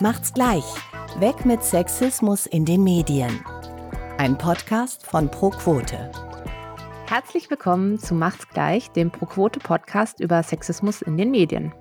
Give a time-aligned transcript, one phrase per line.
[0.00, 0.64] Macht's gleich.
[1.18, 3.44] Weg mit Sexismus in den Medien.
[4.16, 6.12] Ein Podcast von ProQuote.
[7.08, 11.74] Herzlich willkommen zu Macht's gleich, dem ProQuote Podcast über Sexismus in den Medien.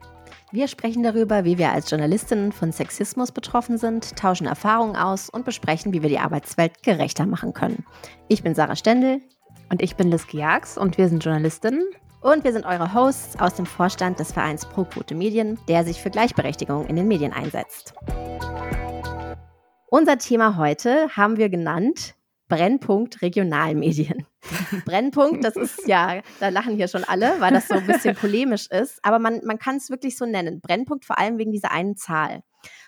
[0.52, 5.45] Wir sprechen darüber, wie wir als Journalistinnen von Sexismus betroffen sind, tauschen Erfahrungen aus und
[5.45, 7.86] besprechen, wie wir die Arbeitswelt gerechter machen können.
[8.29, 9.21] Ich bin Sarah Stendel.
[9.70, 11.84] Und ich bin Liz Giax und wir sind Journalistinnen.
[12.21, 16.01] Und wir sind eure Hosts aus dem Vorstand des Vereins Pro Quote Medien, der sich
[16.01, 17.93] für Gleichberechtigung in den Medien einsetzt.
[19.89, 22.15] Unser Thema heute haben wir genannt
[22.50, 24.25] Brennpunkt Regionalmedien.
[24.86, 28.68] Brennpunkt, das ist ja, da lachen hier schon alle, weil das so ein bisschen polemisch
[28.68, 30.59] ist, aber man, man kann es wirklich so nennen.
[30.59, 32.42] Brennpunkt vor allem wegen dieser einen Zahl.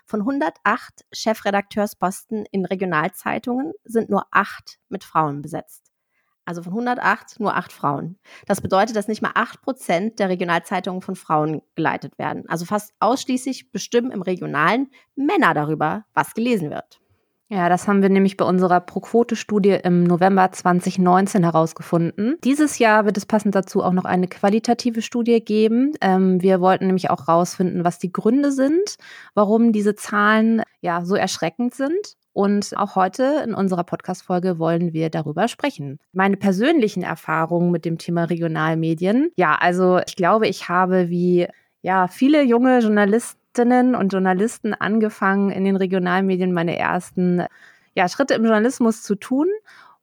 [0.05, 5.88] Von 108 Chefredakteursposten in Regionalzeitungen sind nur acht mit Frauen besetzt.
[6.49, 8.17] Also von 108 nur acht Frauen.
[8.47, 12.45] Das bedeutet, dass nicht mal acht Prozent der Regionalzeitungen von Frauen geleitet werden.
[12.47, 16.99] Also fast ausschließlich bestimmen im Regionalen Männer darüber, was gelesen wird.
[17.49, 22.37] Ja, das haben wir nämlich bei unserer Pro-Quote-Studie im November 2019 herausgefunden.
[22.43, 25.93] Dieses Jahr wird es passend dazu auch noch eine qualitative Studie geben.
[26.01, 28.97] Ähm, wir wollten nämlich auch herausfinden, was die Gründe sind,
[29.35, 32.17] warum diese Zahlen ja so erschreckend sind.
[32.33, 35.99] Und auch heute in unserer Podcast-Folge wollen wir darüber sprechen.
[36.13, 39.31] Meine persönlichen Erfahrungen mit dem Thema Regionalmedien.
[39.35, 41.47] Ja, also ich glaube, ich habe wie
[41.81, 47.43] ja viele junge Journalistinnen und Journalisten angefangen, in den Regionalmedien meine ersten
[47.95, 49.47] ja, Schritte im Journalismus zu tun.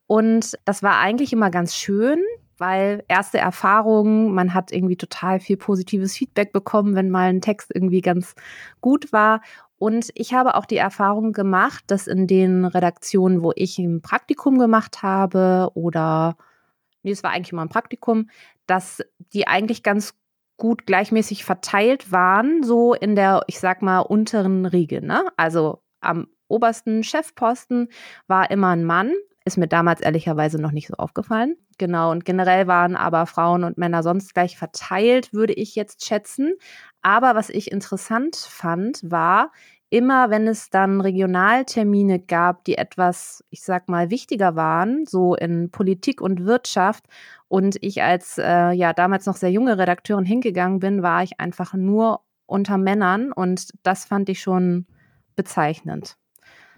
[0.07, 2.21] Und das war eigentlich immer ganz schön,
[2.59, 7.71] weil erste Erfahrungen, man hat irgendwie total viel positives Feedback bekommen, wenn mal ein Text
[7.75, 8.35] irgendwie ganz
[8.81, 9.41] gut war.
[9.79, 14.59] Und ich habe auch die Erfahrung gemacht, dass in den Redaktionen, wo ich ein Praktikum
[14.59, 16.37] gemacht habe oder,
[17.03, 18.31] nee, es war eigentlich immer ein Praktikum,
[18.67, 19.03] dass
[19.33, 20.15] die eigentlich ganz
[20.57, 25.05] gut gleichmäßig verteilt waren, so in der, ich sag mal, unteren Riege.
[25.05, 25.25] Ne?
[25.37, 27.89] Also am obersten Chefposten
[28.27, 29.13] war immer ein Mann,
[29.45, 31.57] ist mir damals ehrlicherweise noch nicht so aufgefallen.
[31.79, 36.55] Genau, und generell waren aber Frauen und Männer sonst gleich verteilt, würde ich jetzt schätzen.
[37.03, 39.53] Aber was ich interessant fand, war,
[39.91, 45.71] immer wenn es dann Regionaltermine gab, die etwas, ich sag mal, wichtiger waren, so in
[45.71, 47.05] Politik und Wirtschaft,
[47.49, 51.75] und ich als äh, ja damals noch sehr junge Redakteurin hingegangen bin, war ich einfach
[51.75, 54.87] nur unter Männern und das fand ich schon
[55.37, 56.17] bezeichnend.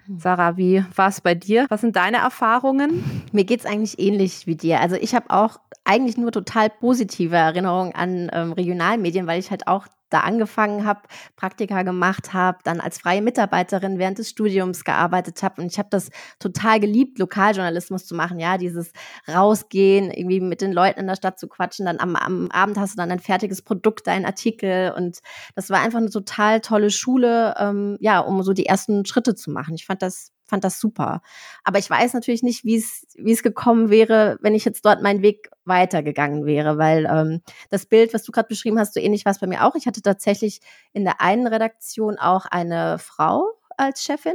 [0.07, 0.19] Hm.
[0.19, 1.67] Sarah, wie war es bei dir?
[1.69, 3.23] Was sind deine Erfahrungen?
[3.33, 4.81] Mir geht es eigentlich ähnlich wie dir.
[4.81, 9.67] Also ich habe auch eigentlich nur total positive Erinnerungen an ähm, Regionalmedien, weil ich halt
[9.67, 11.03] auch da angefangen habe,
[11.37, 15.63] Praktika gemacht habe, dann als freie Mitarbeiterin während des Studiums gearbeitet habe.
[15.63, 18.93] Und ich habe das total geliebt, Lokaljournalismus zu machen, ja, dieses
[19.29, 22.93] rausgehen, irgendwie mit den Leuten in der Stadt zu quatschen, dann am, am Abend hast
[22.93, 24.93] du dann ein fertiges Produkt, einen Artikel.
[24.97, 25.19] Und
[25.55, 29.51] das war einfach eine total tolle Schule, ähm, ja, um so die ersten Schritte zu
[29.51, 29.75] machen.
[29.75, 31.20] Ich fand das fand das super.
[31.62, 35.50] Aber ich weiß natürlich nicht, wie es gekommen wäre, wenn ich jetzt dort meinen Weg
[35.64, 39.38] weitergegangen wäre, weil ähm, das Bild, was du gerade beschrieben hast, so ähnlich war es
[39.38, 39.75] bei mir auch.
[39.75, 40.60] Ich hatte tatsächlich
[40.92, 44.34] in der einen Redaktion auch eine Frau als Chefin,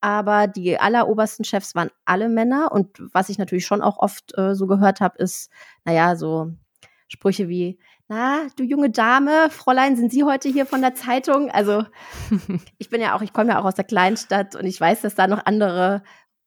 [0.00, 4.54] aber die allerobersten Chefs waren alle Männer und was ich natürlich schon auch oft äh,
[4.54, 5.50] so gehört habe, ist,
[5.84, 6.50] naja, so
[7.06, 7.78] Sprüche wie,
[8.12, 11.50] na, du junge Dame, Fräulein, sind Sie heute hier von der Zeitung?
[11.50, 11.82] Also
[12.78, 15.14] ich bin ja auch, ich komme ja auch aus der Kleinstadt und ich weiß, dass
[15.14, 16.02] da noch andere,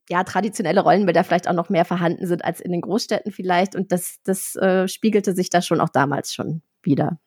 [0.08, 3.76] ja, traditionelle Rollenbilder vielleicht auch noch mehr vorhanden sind als in den Großstädten vielleicht.
[3.76, 7.18] Und das, das äh, spiegelte sich da schon auch damals schon wieder.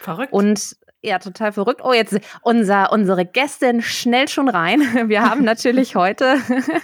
[0.00, 0.32] Verrückt.
[0.32, 1.82] Und ja, total verrückt.
[1.84, 4.80] Oh, jetzt unser, unsere Gästin schnell schon rein.
[5.08, 6.34] Wir haben natürlich heute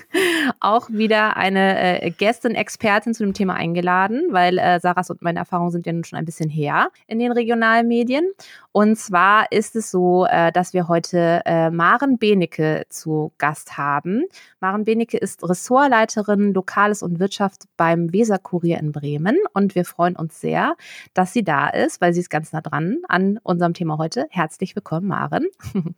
[0.60, 5.40] auch wieder eine äh, Gästin, Expertin zu dem Thema eingeladen, weil äh, Sarahs und meine
[5.40, 8.30] Erfahrungen sind ja nun schon ein bisschen her in den regionalen Medien.
[8.70, 14.24] Und zwar ist es so, äh, dass wir heute äh, Maren Benecke zu Gast haben.
[14.60, 19.36] Maren Benecke ist Ressortleiterin Lokales und Wirtschaft beim Weserkurier in Bremen.
[19.52, 20.76] Und wir freuen uns sehr,
[21.12, 24.26] dass sie da ist, weil sie ist ganz nah dran an unserem Thema heute heute.
[24.30, 25.46] Herzlich willkommen, Maren.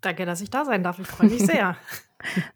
[0.00, 0.98] Danke, dass ich da sein darf.
[0.98, 1.76] Ich freue mich sehr.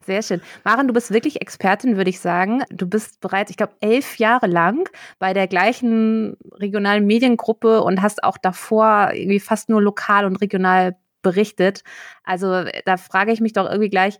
[0.06, 0.40] Sehr schön.
[0.64, 2.62] Maren, du bist wirklich Expertin, würde ich sagen.
[2.70, 8.24] Du bist bereits, ich glaube, elf Jahre lang bei der gleichen regionalen Mediengruppe und hast
[8.24, 11.82] auch davor irgendwie fast nur lokal und regional berichtet.
[12.24, 14.18] Also da frage ich mich doch irgendwie gleich,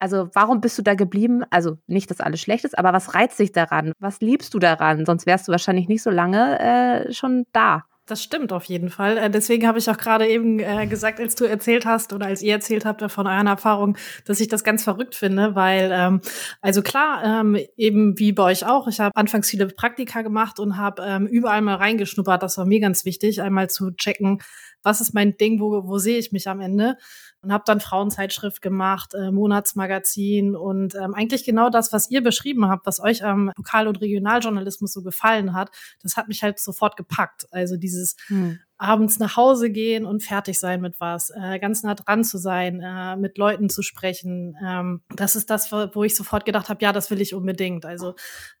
[0.00, 1.44] also warum bist du da geblieben?
[1.50, 3.92] Also nicht, dass alles schlecht ist, aber was reizt dich daran?
[4.00, 5.06] Was liebst du daran?
[5.06, 7.84] Sonst wärst du wahrscheinlich nicht so lange äh, schon da.
[8.06, 9.16] Das stimmt auf jeden Fall.
[9.16, 12.42] Äh, deswegen habe ich auch gerade eben äh, gesagt, als du erzählt hast oder als
[12.42, 13.96] ihr erzählt habt von euren Erfahrungen,
[14.26, 16.20] dass ich das ganz verrückt finde, weil ähm,
[16.60, 20.76] also klar, ähm, eben wie bei euch auch, ich habe anfangs viele Praktika gemacht und
[20.76, 22.42] habe ähm, überall mal reingeschnuppert.
[22.42, 24.42] Das war mir ganz wichtig, einmal zu checken,
[24.82, 26.98] was ist mein Ding, wo, wo sehe ich mich am Ende.
[27.44, 32.68] Und habe dann Frauenzeitschrift gemacht, äh, Monatsmagazin und ähm, eigentlich genau das, was ihr beschrieben
[32.68, 35.70] habt, was euch am Lokal- und Regionaljournalismus so gefallen hat,
[36.02, 37.46] das hat mich halt sofort gepackt.
[37.50, 41.94] Also dieses hm abends nach Hause gehen und fertig sein mit was, äh, ganz nah
[41.94, 44.56] dran zu sein, äh, mit Leuten zu sprechen.
[44.64, 47.86] Ähm, das ist das, wo ich sofort gedacht habe, ja, das will ich unbedingt.
[47.86, 48.14] Also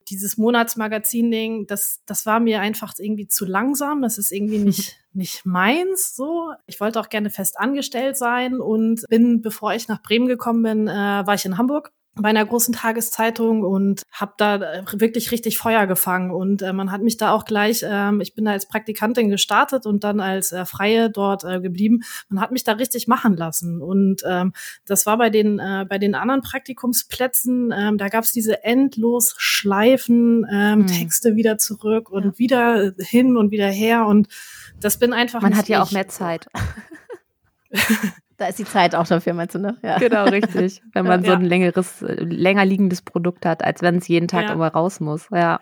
[0.08, 4.02] dieses Monatsmagazin-Ding, das, das war mir einfach irgendwie zu langsam.
[4.02, 6.52] Das ist irgendwie nicht, nicht meins so.
[6.66, 10.88] Ich wollte auch gerne fest angestellt sein und bin, bevor ich nach Bremen gekommen bin,
[10.88, 15.58] äh, war ich in Hamburg bei einer großen Tageszeitung und habe da äh, wirklich richtig
[15.58, 18.66] Feuer gefangen und äh, man hat mich da auch gleich, ähm, ich bin da als
[18.66, 22.02] Praktikantin gestartet und dann als äh, Freie dort äh, geblieben.
[22.28, 24.52] Man hat mich da richtig machen lassen und ähm,
[24.84, 29.34] das war bei den äh, bei den anderen Praktikumsplätzen, ähm, da gab es diese endlos
[29.38, 30.86] Schleifen, ähm, mhm.
[30.86, 32.38] Texte wieder zurück und ja.
[32.38, 34.28] wieder hin und wieder her und
[34.80, 35.42] das bin einfach.
[35.42, 36.46] Man hat ja auch mehr Zeit.
[38.36, 39.76] Da ist die Zeit auch dafür, meinst du, ne?
[39.82, 39.98] Ja.
[39.98, 40.82] Genau, richtig.
[40.92, 41.30] Wenn man ja.
[41.30, 44.52] so ein längeres, länger liegendes Produkt hat, als wenn es jeden Tag ja.
[44.52, 45.28] immer raus muss.
[45.30, 45.60] Ja.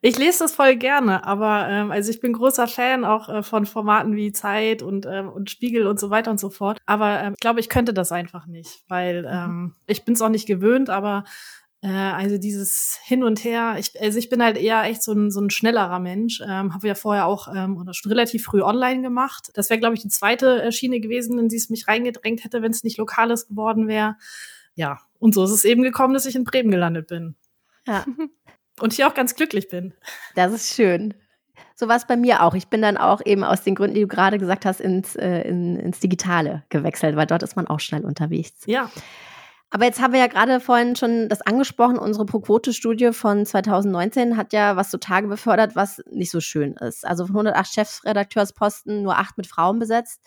[0.00, 3.64] Ich lese das voll gerne, aber ähm, also ich bin großer Fan auch äh, von
[3.64, 6.78] Formaten wie Zeit und, ähm, und Spiegel und so weiter und so fort.
[6.86, 9.28] Aber ähm, ich glaube, ich könnte das einfach nicht, weil mhm.
[9.28, 11.24] ähm, ich bin es auch nicht gewöhnt, aber
[11.90, 15.40] also dieses Hin und Her, ich, also ich bin halt eher echt so ein, so
[15.40, 16.40] ein schnellerer Mensch.
[16.40, 19.50] Ähm, Habe ja vorher auch ähm, oder schon relativ früh online gemacht.
[19.54, 22.62] Das wäre, glaube ich, die zweite äh, Schiene gewesen, in die es mich reingedrängt hätte,
[22.62, 24.16] wenn es nicht lokales geworden wäre.
[24.74, 27.34] Ja, und so ist es eben gekommen, dass ich in Bremen gelandet bin.
[27.86, 28.04] Ja.
[28.80, 29.94] Und hier auch ganz glücklich bin.
[30.34, 31.14] Das ist schön.
[31.76, 32.54] So war es bei mir auch.
[32.54, 35.42] Ich bin dann auch eben aus den Gründen, die du gerade gesagt hast, ins, äh,
[35.42, 38.52] in, ins Digitale gewechselt, weil dort ist man auch schnell unterwegs.
[38.66, 38.90] Ja.
[39.74, 41.98] Aber jetzt haben wir ja gerade vorhin schon das angesprochen.
[41.98, 47.04] Unsere Pro-Quote-Studie von 2019 hat ja was zutage befördert, was nicht so schön ist.
[47.04, 50.20] Also von 108 Chefredakteursposten nur acht mit Frauen besetzt.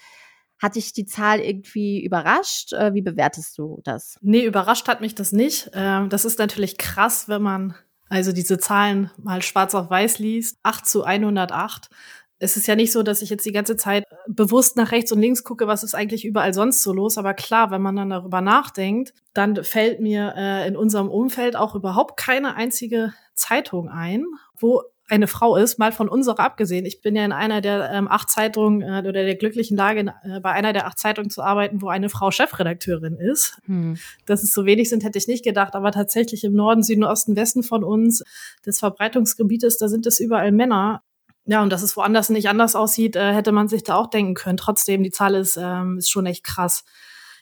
[0.61, 2.73] Hat dich die Zahl irgendwie überrascht?
[2.73, 4.17] Äh, wie bewertest du das?
[4.21, 5.71] Nee, überrascht hat mich das nicht.
[5.73, 7.73] Ähm, das ist natürlich krass, wenn man
[8.09, 10.57] also diese Zahlen mal schwarz auf weiß liest.
[10.63, 11.89] 8 zu 108
[12.39, 15.19] es ist ja nicht so, dass ich jetzt die ganze Zeit bewusst nach rechts und
[15.19, 17.17] links gucke, was ist eigentlich überall sonst so los.
[17.17, 21.75] Aber klar, wenn man dann darüber nachdenkt, dann fällt mir äh, in unserem Umfeld auch
[21.75, 24.25] überhaupt keine einzige Zeitung ein,
[24.59, 26.85] wo eine Frau ist, mal von unserer abgesehen.
[26.85, 30.39] Ich bin ja in einer der ähm, acht Zeitungen äh, oder der glücklichen Lage, äh,
[30.41, 33.57] bei einer der acht Zeitungen zu arbeiten, wo eine Frau Chefredakteurin ist.
[33.65, 33.97] Hm.
[34.25, 35.75] Dass es so wenig sind, hätte ich nicht gedacht.
[35.75, 38.21] Aber tatsächlich im Norden, Süden, Osten, Westen von uns,
[38.65, 41.01] des Verbreitungsgebietes, da sind es überall Männer.
[41.49, 44.33] Ja, und dass es woanders nicht anders aussieht, äh, hätte man sich da auch denken
[44.33, 44.57] können.
[44.57, 46.83] Trotzdem, die Zahl ist, ähm, ist schon echt krass.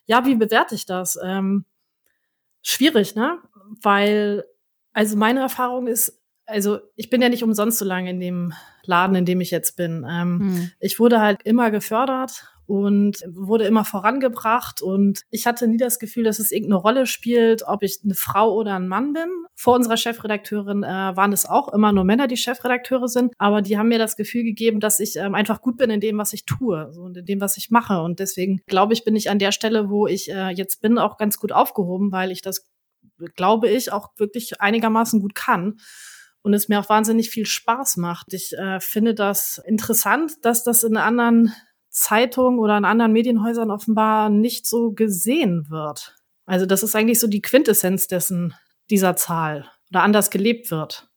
[0.05, 1.17] Ja, wie bewerte ich das?
[1.21, 1.65] Ähm,
[2.61, 3.39] schwierig, ne?
[3.81, 4.45] Weil,
[4.93, 8.53] also meine Erfahrung ist, also ich bin ja nicht umsonst so lange in dem
[8.83, 10.05] Laden, in dem ich jetzt bin.
[10.07, 10.71] Ähm, hm.
[10.79, 16.23] Ich wurde halt immer gefördert und wurde immer vorangebracht und ich hatte nie das Gefühl,
[16.23, 19.29] dass es irgendeine Rolle spielt, ob ich eine Frau oder ein Mann bin.
[19.55, 23.77] Vor unserer Chefredakteurin äh, waren es auch immer nur Männer, die Chefredakteure sind, aber die
[23.77, 26.45] haben mir das Gefühl gegeben, dass ich ähm, einfach gut bin in dem, was ich
[26.45, 29.39] tue so, und in dem, was ich mache und deswegen glaube ich, bin ich an
[29.39, 32.65] der Stelle, wo ich äh, jetzt bin, auch ganz gut aufgehoben, weil ich das,
[33.35, 35.77] glaube ich, auch wirklich einigermaßen gut kann
[36.45, 38.31] und es mir auch wahnsinnig viel Spaß macht.
[38.31, 41.53] Ich äh, finde das interessant, dass das in anderen
[41.95, 46.13] Zeitungen oder in anderen Medienhäusern offenbar nicht so gesehen wird.
[46.45, 48.53] Also das ist eigentlich so die Quintessenz dessen,
[48.89, 51.09] dieser Zahl oder anders gelebt wird.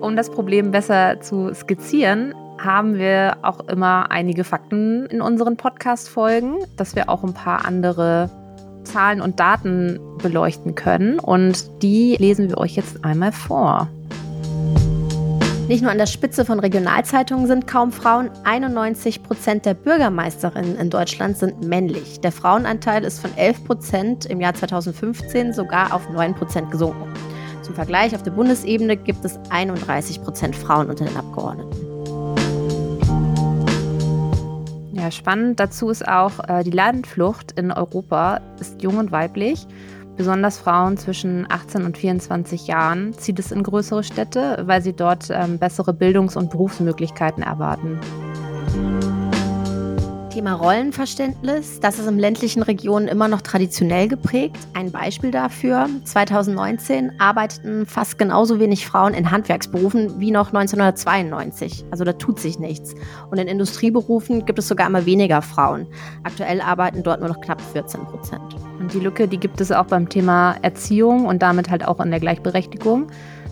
[0.00, 6.58] Um das Problem besser zu skizzieren, haben wir auch immer einige Fakten in unseren Podcast-Folgen,
[6.76, 8.30] dass wir auch ein paar andere
[8.84, 11.18] Zahlen und Daten beleuchten können.
[11.18, 13.88] Und die lesen wir euch jetzt einmal vor.
[15.68, 20.90] Nicht nur an der Spitze von Regionalzeitungen sind kaum Frauen, 91 Prozent der Bürgermeisterinnen in
[20.90, 22.20] Deutschland sind männlich.
[22.20, 27.06] Der Frauenanteil ist von 11 Prozent im Jahr 2015 sogar auf 9 Prozent gesunken.
[27.62, 31.92] Zum Vergleich, auf der Bundesebene gibt es 31 Prozent Frauen unter den Abgeordneten.
[34.92, 39.66] Ja, spannend dazu ist auch, äh, die Landflucht in Europa ist jung und weiblich.
[40.16, 45.28] Besonders Frauen zwischen 18 und 24 Jahren zieht es in größere Städte, weil sie dort
[45.30, 47.98] ähm, bessere Bildungs- und Berufsmöglichkeiten erwarten.
[50.32, 54.56] Thema Rollenverständnis, das ist in ländlichen Regionen immer noch traditionell geprägt.
[54.72, 61.84] Ein Beispiel dafür, 2019 arbeiteten fast genauso wenig Frauen in Handwerksberufen wie noch 1992.
[61.90, 62.94] Also da tut sich nichts.
[63.30, 65.86] Und in Industrieberufen gibt es sogar immer weniger Frauen.
[66.22, 68.56] Aktuell arbeiten dort nur noch knapp 14 Prozent.
[68.82, 72.10] Und die Lücke, die gibt es auch beim Thema Erziehung und damit halt auch in
[72.10, 73.06] der Gleichberechtigung.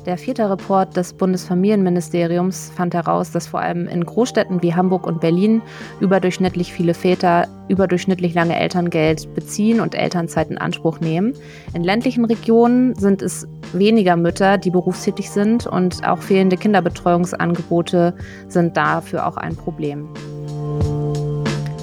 [0.04, 5.20] Der vierte Report des Bundesfamilienministeriums fand heraus, dass vor allem in Großstädten wie Hamburg und
[5.20, 5.62] Berlin
[6.00, 11.32] überdurchschnittlich viele Väter überdurchschnittlich lange Elterngeld beziehen und Elternzeit in Anspruch nehmen.
[11.74, 18.16] In ländlichen Regionen sind es weniger Mütter, die berufstätig sind und auch fehlende Kinderbetreuungsangebote
[18.48, 20.08] sind dafür auch ein Problem.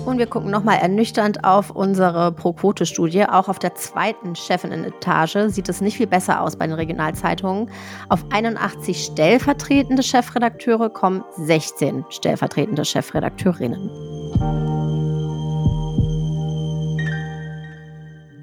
[0.08, 3.26] Und wir gucken nochmal ernüchternd auf unsere Pro-Quote-Studie.
[3.26, 7.70] Auch auf der zweiten Chefinnen-Etage sieht es nicht viel besser aus bei den Regionalzeitungen.
[8.08, 13.90] Auf 81 stellvertretende Chefredakteure kommen 16 stellvertretende Chefredakteurinnen.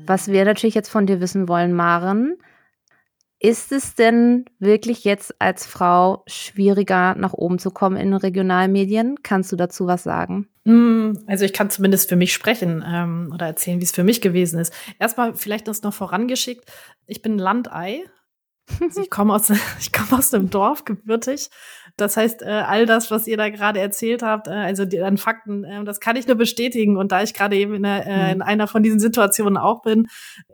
[0.04, 2.36] Was wir natürlich jetzt von dir wissen wollen, Maren,
[3.40, 9.22] ist es denn wirklich jetzt als Frau schwieriger, nach oben zu kommen in Regionalmedien?
[9.22, 10.50] Kannst du dazu was sagen?
[10.66, 14.20] Hm, also ich kann zumindest für mich sprechen ähm, oder erzählen, wie es für mich
[14.20, 14.72] gewesen ist.
[14.98, 16.64] Erstmal vielleicht das noch vorangeschickt.
[17.06, 18.04] Ich bin Landei.
[18.80, 21.50] Also ich komme aus, ich komme aus dem Dorf gebürtig
[21.96, 25.16] das heißt, äh, all das, was ihr da gerade erzählt habt, äh, also die, an
[25.16, 26.96] Fakten, äh, das kann ich nur bestätigen.
[26.96, 28.42] Und da ich gerade eben in, der, äh, in mhm.
[28.42, 30.08] einer von diesen Situationen auch bin,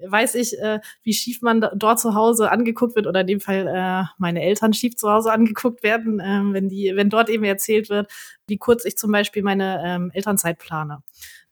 [0.06, 3.66] weiß ich, äh, wie schief man dort zu Hause angeguckt wird oder in dem Fall
[3.66, 7.88] äh, meine Eltern schief zu Hause angeguckt werden, äh, wenn die, wenn dort eben erzählt
[7.88, 8.12] wird,
[8.47, 11.02] wie kurz ich zum Beispiel meine ähm, Elternzeit plane.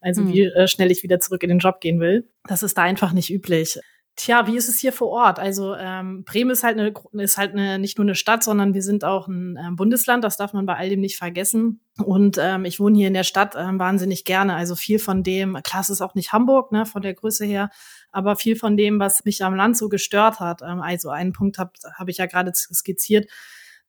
[0.01, 0.33] Also mhm.
[0.33, 2.29] wie äh, schnell ich wieder zurück in den Job gehen will.
[2.45, 3.79] Das ist da einfach nicht üblich.
[4.19, 5.39] Tja, wie ist es hier vor Ort?
[5.39, 8.83] Also ähm, Bremen ist halt, eine, ist halt eine, nicht nur eine Stadt, sondern wir
[8.83, 10.25] sind auch ein äh, Bundesland.
[10.25, 11.83] Das darf man bei all dem nicht vergessen.
[12.05, 14.57] Und ähm, ich wohne hier in der Stadt ähm, wahnsinnig gerne.
[14.57, 17.71] Also viel von dem, klar, es ist auch nicht Hamburg, ne, von der Größe her,
[18.11, 20.63] aber viel von dem, was mich am Land so gestört hat.
[20.63, 23.31] Ähm, also einen Punkt habe hab ich ja gerade skizziert.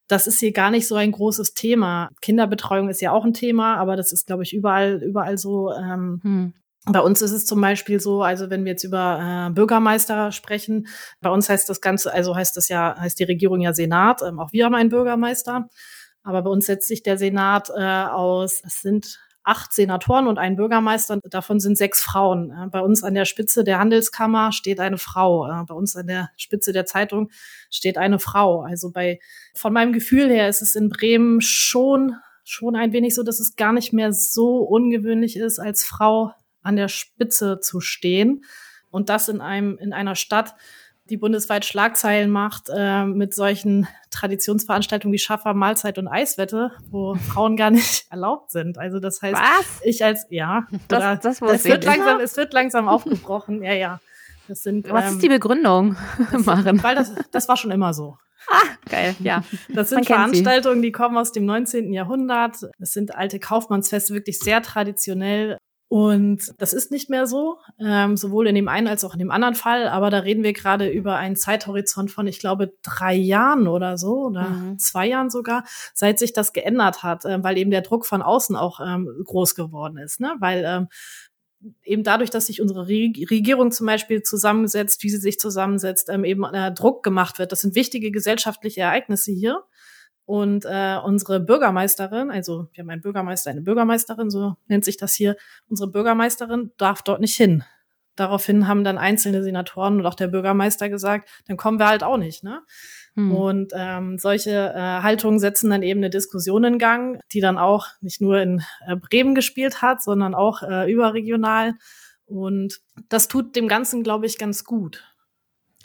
[0.07, 2.11] Das ist hier gar nicht so ein großes Thema.
[2.21, 5.73] Kinderbetreuung ist ja auch ein Thema, aber das ist, glaube ich, überall, überall so.
[5.73, 6.53] Ähm, hm.
[6.91, 10.87] Bei uns ist es zum Beispiel so, also wenn wir jetzt über äh, Bürgermeister sprechen,
[11.21, 14.39] bei uns heißt das Ganze, also heißt das ja, heißt die Regierung ja Senat, ähm,
[14.39, 15.69] auch wir haben einen Bürgermeister,
[16.23, 20.55] aber bei uns setzt sich der Senat äh, aus, es sind acht Senatoren und ein
[20.55, 22.51] Bürgermeister, davon sind sechs Frauen.
[22.51, 26.07] Äh, bei uns an der Spitze der Handelskammer steht eine Frau, äh, bei uns an
[26.07, 27.29] der Spitze der Zeitung
[27.69, 28.61] steht eine Frau.
[28.61, 29.19] Also bei,
[29.53, 33.55] von meinem Gefühl her ist es in Bremen schon schon ein wenig so, dass es
[33.55, 38.43] gar nicht mehr so ungewöhnlich ist, als Frau an der Spitze zu stehen
[38.89, 40.55] und das in einem in einer Stadt,
[41.09, 47.55] die bundesweit Schlagzeilen macht äh, mit solchen Traditionsveranstaltungen wie Schaffer, Mahlzeit und Eiswette, wo Frauen
[47.55, 48.77] gar nicht erlaubt sind.
[48.77, 49.81] Also das heißt, Was?
[49.83, 53.63] ich als ja, das, oder, das, das wird langsam, es wird langsam aufgebrochen.
[53.63, 53.99] Ja, ja.
[54.47, 55.95] Das sind, Was ähm, ist die Begründung,
[56.45, 56.81] Maren?
[56.81, 58.17] Weil das, das war schon immer so.
[58.49, 59.43] Ah, geil, ja.
[59.73, 61.93] Das sind Veranstaltungen, die kommen aus dem 19.
[61.93, 62.57] Jahrhundert.
[62.79, 65.57] Das sind alte Kaufmannsfeste, wirklich sehr traditionell.
[65.89, 69.31] Und das ist nicht mehr so, ähm, sowohl in dem einen als auch in dem
[69.31, 69.87] anderen Fall.
[69.87, 74.27] Aber da reden wir gerade über einen Zeithorizont von, ich glaube, drei Jahren oder so
[74.27, 74.77] oder mhm.
[74.77, 75.63] zwei Jahren sogar,
[75.95, 79.55] seit sich das geändert hat, äh, weil eben der Druck von außen auch ähm, groß
[79.55, 80.19] geworden ist.
[80.19, 80.35] Ne?
[80.39, 80.87] Weil ähm,
[81.83, 86.43] eben dadurch, dass sich unsere Regierung zum Beispiel zusammensetzt, wie sie sich zusammensetzt, ähm, eben
[86.43, 87.51] äh, Druck gemacht wird.
[87.51, 89.63] Das sind wichtige gesellschaftliche Ereignisse hier.
[90.29, 95.15] Und äh, unsere Bürgermeisterin, also wir haben einen Bürgermeister, eine Bürgermeisterin, so nennt sich das
[95.15, 95.35] hier,
[95.69, 97.63] unsere Bürgermeisterin darf dort nicht hin.
[98.15, 102.17] Daraufhin haben dann einzelne Senatoren und auch der Bürgermeister gesagt, dann kommen wir halt auch
[102.17, 102.43] nicht.
[102.43, 102.61] Ne?
[103.15, 103.31] Hm.
[103.31, 107.87] Und ähm, solche äh, Haltungen setzen dann eben eine Diskussion in Gang, die dann auch
[107.99, 111.73] nicht nur in äh, Bremen gespielt hat, sondern auch äh, überregional.
[112.27, 115.08] Und das tut dem Ganzen, glaube ich, ganz gut.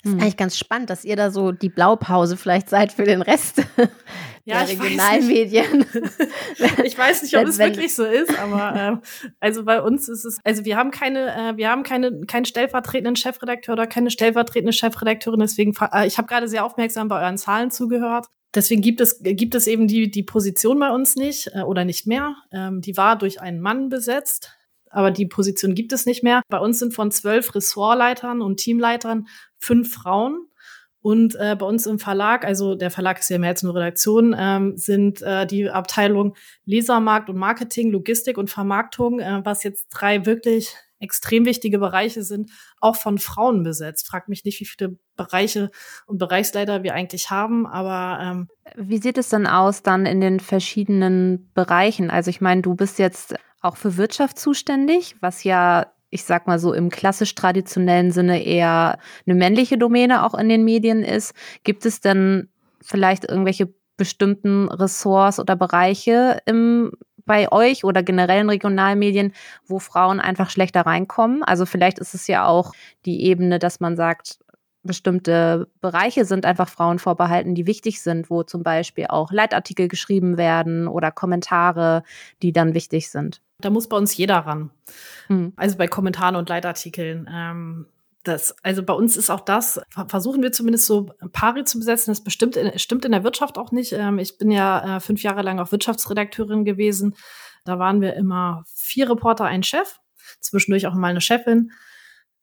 [0.05, 0.21] Das ist hm.
[0.21, 3.63] eigentlich ganz spannend, dass ihr da so die Blaupause vielleicht seid für den Rest
[4.45, 5.87] ja, der Regionalmedien.
[6.85, 9.09] ich weiß nicht, ob es wirklich so ist, aber äh,
[9.41, 13.17] also bei uns ist es, also wir haben keine, äh, wir haben keine, keinen stellvertretenden
[13.17, 15.41] Chefredakteur oder keine stellvertretende Chefredakteurin.
[15.41, 18.27] Deswegen, äh, ich habe gerade sehr aufmerksam bei euren Zahlen zugehört.
[18.55, 22.07] Deswegen gibt es, gibt es eben die, die Position bei uns nicht äh, oder nicht
[22.07, 22.37] mehr.
[22.53, 24.53] Ähm, die war durch einen Mann besetzt
[24.95, 26.43] aber die Position gibt es nicht mehr.
[26.49, 29.27] Bei uns sind von zwölf Ressortleitern und Teamleitern
[29.59, 30.47] fünf Frauen.
[31.01, 34.35] Und äh, bei uns im Verlag, also der Verlag ist ja mehr als nur Redaktion,
[34.39, 36.35] ähm, sind äh, die Abteilung
[36.65, 42.51] Lesermarkt und Marketing, Logistik und Vermarktung, äh, was jetzt drei wirklich extrem wichtige Bereiche sind,
[42.81, 44.09] auch von Frauen besetzt.
[44.09, 45.71] Frag mich nicht, wie viele Bereiche
[46.07, 50.41] und Bereichsleiter wir eigentlich haben, aber ähm, wie sieht es denn aus dann in den
[50.41, 52.11] verschiedenen Bereichen?
[52.11, 53.35] Also ich meine, du bist jetzt
[53.65, 58.99] auch für Wirtschaft zuständig, was ja, ich sag mal so im klassisch traditionellen Sinne eher
[59.27, 61.35] eine männliche Domäne auch in den Medien ist.
[61.65, 62.49] Gibt es denn
[62.83, 66.93] vielleicht irgendwelche bestimmten Ressorts oder Bereiche im,
[67.25, 69.33] bei euch oder generell in Regionalmedien,
[69.67, 71.43] wo Frauen einfach schlechter reinkommen?
[71.43, 72.73] Also vielleicht ist es ja auch
[73.07, 74.39] die Ebene, dass man sagt,
[74.83, 80.37] bestimmte Bereiche sind einfach Frauen vorbehalten, die wichtig sind, wo zum Beispiel auch Leitartikel geschrieben
[80.37, 82.03] werden oder Kommentare,
[82.43, 83.41] die dann wichtig sind.
[83.61, 84.71] Da muss bei uns jeder ran.
[85.29, 85.53] Mhm.
[85.57, 87.29] Also bei Kommentaren und Leitartikeln.
[87.33, 87.87] Ähm,
[88.25, 92.11] das, also bei uns ist auch das, versuchen wir zumindest so Pari zu besetzen.
[92.11, 93.93] Das bestimmt in, stimmt in der Wirtschaft auch nicht.
[93.93, 97.15] Ähm, ich bin ja äh, fünf Jahre lang auch Wirtschaftsredakteurin gewesen.
[97.65, 100.01] Da waren wir immer vier Reporter, ein Chef,
[100.41, 101.71] zwischendurch auch mal eine Chefin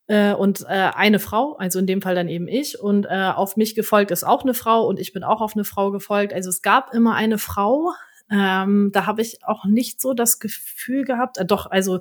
[0.07, 2.79] äh, und äh, eine Frau, also in dem Fall dann eben ich.
[2.79, 5.63] Und äh, auf mich gefolgt ist auch eine Frau und ich bin auch auf eine
[5.63, 6.33] Frau gefolgt.
[6.33, 7.91] Also es gab immer eine Frau.
[8.31, 11.99] Ähm, da habe ich auch nicht so das Gefühl gehabt, äh, doch, also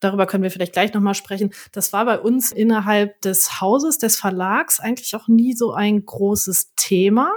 [0.00, 1.52] darüber können wir vielleicht gleich nochmal sprechen.
[1.72, 6.74] Das war bei uns innerhalb des Hauses, des Verlags eigentlich auch nie so ein großes
[6.76, 7.32] Thema.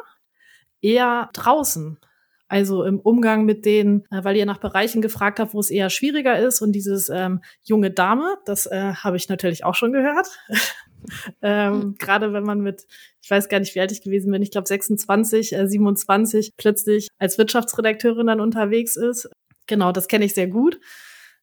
[0.81, 1.97] Eher draußen.
[2.49, 5.89] Also im Umgang mit denen, äh, weil ihr nach Bereichen gefragt habt, wo es eher
[5.89, 6.61] schwieriger ist.
[6.61, 10.27] Und dieses ähm, junge Dame, das äh, habe ich natürlich auch schon gehört.
[11.41, 11.95] Ähm, hm.
[11.97, 12.85] Gerade wenn man mit,
[13.21, 17.07] ich weiß gar nicht, wie alt ich gewesen bin, ich glaube 26, äh, 27, plötzlich
[17.19, 19.29] als Wirtschaftsredakteurin dann unterwegs ist.
[19.67, 20.79] Genau, das kenne ich sehr gut.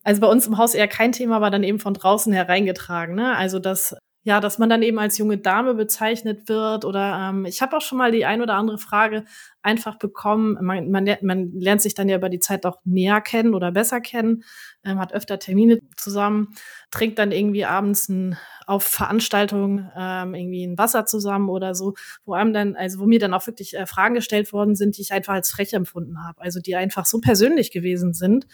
[0.02, 3.14] Also bei uns im Haus eher kein Thema, war dann eben von draußen hereingetragen.
[3.14, 3.36] Ne?
[3.36, 7.60] Also dass ja, dass man dann eben als junge Dame bezeichnet wird oder ähm, ich
[7.60, 9.24] habe auch schon mal die ein oder andere Frage
[9.62, 10.56] einfach bekommen.
[10.62, 14.00] Man, man, man lernt sich dann ja über die Zeit auch näher kennen oder besser
[14.00, 14.42] kennen,
[14.82, 16.54] ähm, hat öfter Termine zusammen,
[16.90, 21.92] trinkt dann irgendwie abends ein, auf Veranstaltungen ähm, irgendwie ein Wasser zusammen oder so,
[22.24, 25.02] wo einem dann, also wo mir dann auch wirklich äh, Fragen gestellt worden sind, die
[25.02, 28.46] ich einfach als frech empfunden habe, also die einfach so persönlich gewesen sind.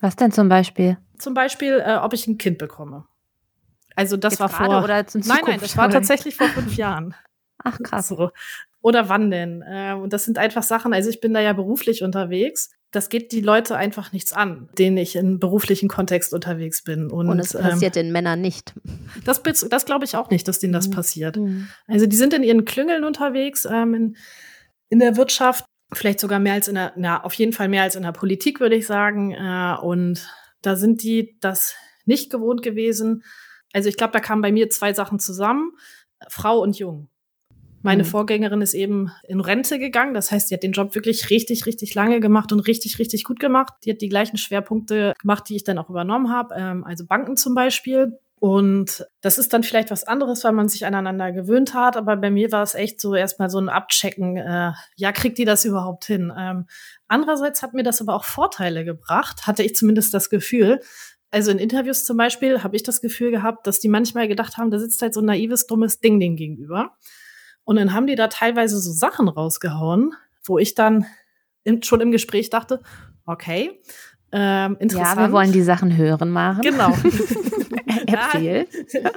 [0.00, 0.98] Was denn zum Beispiel?
[1.16, 3.04] Zum Beispiel, äh, ob ich ein Kind bekomme.
[3.96, 4.84] Also das Jetzt war vor.
[4.84, 7.14] Oder nein, nein, das war tatsächlich vor fünf Jahren.
[7.64, 8.08] Ach krass.
[8.08, 8.30] So.
[8.82, 9.62] Oder wann denn?
[9.62, 12.70] Äh, und das sind einfach Sachen, also ich bin da ja beruflich unterwegs.
[12.92, 17.10] Das geht die Leute einfach nichts an, denen ich im beruflichen Kontext unterwegs bin.
[17.10, 18.74] Und, und es passiert ähm, den Männern nicht.
[19.24, 20.92] Das, das glaube ich auch nicht, dass denen das mhm.
[20.92, 21.36] passiert.
[21.36, 21.68] Mhm.
[21.86, 24.16] Also die sind in ihren Klüngeln unterwegs, ähm, in,
[24.88, 27.96] in der Wirtschaft, vielleicht sogar mehr als in der, na, auf jeden Fall mehr als
[27.96, 29.32] in der Politik, würde ich sagen.
[29.32, 30.26] Äh, und
[30.62, 31.74] da sind die das
[32.06, 33.22] nicht gewohnt gewesen,
[33.72, 35.72] also ich glaube, da kamen bei mir zwei Sachen zusammen,
[36.28, 37.08] Frau und Jung.
[37.82, 38.08] Meine mhm.
[38.08, 40.12] Vorgängerin ist eben in Rente gegangen.
[40.12, 43.40] Das heißt, die hat den Job wirklich richtig, richtig lange gemacht und richtig, richtig gut
[43.40, 43.72] gemacht.
[43.84, 46.54] Die hat die gleichen Schwerpunkte gemacht, die ich dann auch übernommen habe.
[46.56, 48.18] Ähm, also Banken zum Beispiel.
[48.38, 51.96] Und das ist dann vielleicht was anderes, weil man sich aneinander gewöhnt hat.
[51.96, 54.36] Aber bei mir war es echt so erstmal so ein Abchecken.
[54.36, 56.32] Äh, ja, kriegt die das überhaupt hin?
[56.36, 56.66] Ähm,
[57.08, 60.80] andererseits hat mir das aber auch Vorteile gebracht, hatte ich zumindest das Gefühl,
[61.30, 64.70] also in Interviews zum Beispiel habe ich das Gefühl gehabt, dass die manchmal gedacht haben,
[64.70, 66.96] da sitzt halt so ein naives, dummes Ding dem gegenüber.
[67.64, 70.12] Und dann haben die da teilweise so Sachen rausgehauen,
[70.44, 71.06] wo ich dann
[71.62, 72.80] im, schon im Gespräch dachte,
[73.26, 73.80] okay,
[74.32, 75.18] ähm, interessant.
[75.18, 76.62] Ja, wir wollen die Sachen hören, machen.
[76.62, 76.92] Genau.
[78.12, 78.66] Erzähl.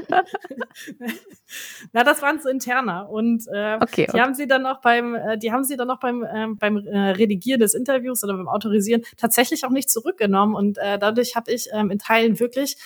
[1.93, 4.11] Na, das waren so interner und äh, okay, okay.
[4.13, 6.77] die haben sie dann noch beim, äh, die haben sie dann noch beim ähm, beim
[6.77, 11.51] äh, Redigieren des Interviews oder beim Autorisieren tatsächlich auch nicht zurückgenommen und äh, dadurch habe
[11.51, 12.77] ich ähm, in Teilen wirklich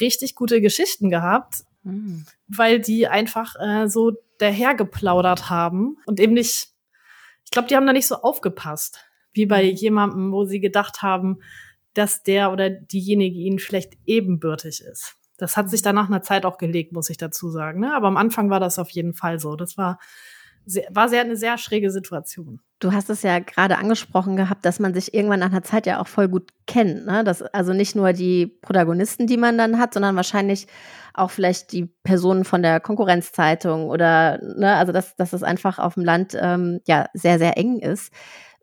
[0.00, 2.26] richtig gute Geschichten gehabt, mhm.
[2.48, 6.68] weil die einfach äh, so dahergeplaudert haben und eben nicht,
[7.44, 9.76] ich glaube, die haben da nicht so aufgepasst wie bei mhm.
[9.76, 11.38] jemandem, wo sie gedacht haben,
[11.94, 15.16] dass der oder diejenige ihnen vielleicht ebenbürtig ist.
[15.42, 17.80] Das hat sich dann nach einer Zeit auch gelegt, muss ich dazu sagen.
[17.80, 17.94] Ne?
[17.94, 19.56] Aber am Anfang war das auf jeden Fall so.
[19.56, 19.98] Das war
[20.64, 22.60] sehr, war sehr eine sehr schräge Situation.
[22.78, 26.00] Du hast es ja gerade angesprochen gehabt, dass man sich irgendwann nach einer Zeit ja
[26.00, 27.06] auch voll gut kennt.
[27.06, 27.24] Ne?
[27.24, 30.68] Das, also nicht nur die Protagonisten, die man dann hat, sondern wahrscheinlich
[31.12, 35.94] auch vielleicht die Personen von der Konkurrenzzeitung oder, ne, also dass, dass es einfach auf
[35.94, 38.12] dem Land ähm, ja sehr, sehr eng ist.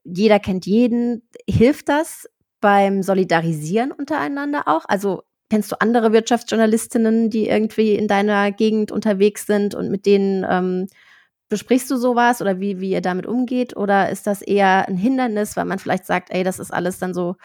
[0.03, 1.23] Jeder kennt jeden.
[1.47, 2.27] Hilft das
[2.61, 4.85] beim Solidarisieren untereinander auch?
[4.87, 10.45] Also kennst du andere Wirtschaftsjournalistinnen, die irgendwie in deiner Gegend unterwegs sind und mit denen
[10.49, 10.87] ähm,
[11.49, 13.75] besprichst du sowas oder wie, wie ihr damit umgeht?
[13.75, 17.13] Oder ist das eher ein Hindernis, weil man vielleicht sagt, ey, das ist alles dann
[17.13, 17.35] so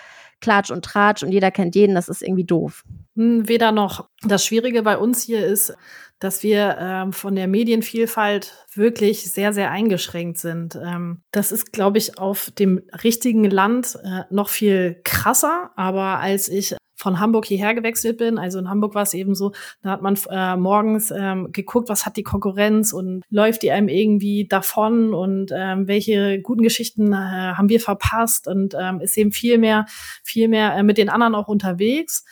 [0.41, 2.85] Klatsch und Tratsch und jeder kennt jeden, das ist irgendwie doof?
[3.17, 4.09] Hm, weder noch.
[4.23, 5.75] Das Schwierige bei uns hier ist,
[6.19, 10.77] dass wir ähm, von der Medienvielfalt wirklich sehr, sehr eingeschränkt sind.
[10.77, 15.71] Ähm, das ist, glaube ich, auf dem richtigen Land äh, noch viel krasser.
[15.77, 18.37] Aber als ich von Hamburg hierher gewechselt bin.
[18.39, 22.05] Also in Hamburg war es eben so, da hat man äh, morgens ähm, geguckt, was
[22.05, 27.17] hat die Konkurrenz und läuft die einem irgendwie davon und ähm, welche guten Geschichten äh,
[27.17, 29.87] haben wir verpasst und ähm, ist eben viel mehr,
[30.25, 32.25] viel mehr äh, mit den anderen auch unterwegs.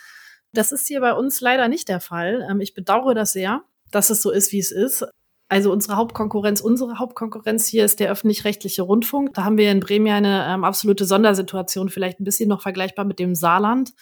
[0.53, 2.45] Das ist hier bei uns leider nicht der Fall.
[2.51, 5.07] Ähm, ich bedauere das sehr dass es so ist, wie es ist.
[5.49, 9.35] Also unsere Hauptkonkurrenz, unsere Hauptkonkurrenz hier ist der öffentlich-rechtliche Rundfunk.
[9.35, 13.19] Da haben wir in Bremen eine ähm, absolute Sondersituation, vielleicht ein bisschen noch vergleichbar mit
[13.19, 13.93] dem Saarland.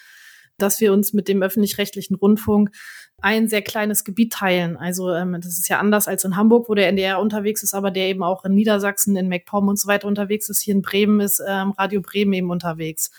[0.63, 2.71] Dass wir uns mit dem öffentlich-rechtlichen Rundfunk
[3.23, 4.77] ein sehr kleines Gebiet teilen.
[4.77, 7.91] Also ähm, das ist ja anders als in Hamburg, wo der NDR unterwegs ist, aber
[7.91, 10.61] der eben auch in Niedersachsen, in MacPom und so weiter unterwegs ist.
[10.61, 13.11] Hier in Bremen ist ähm, Radio Bremen eben unterwegs.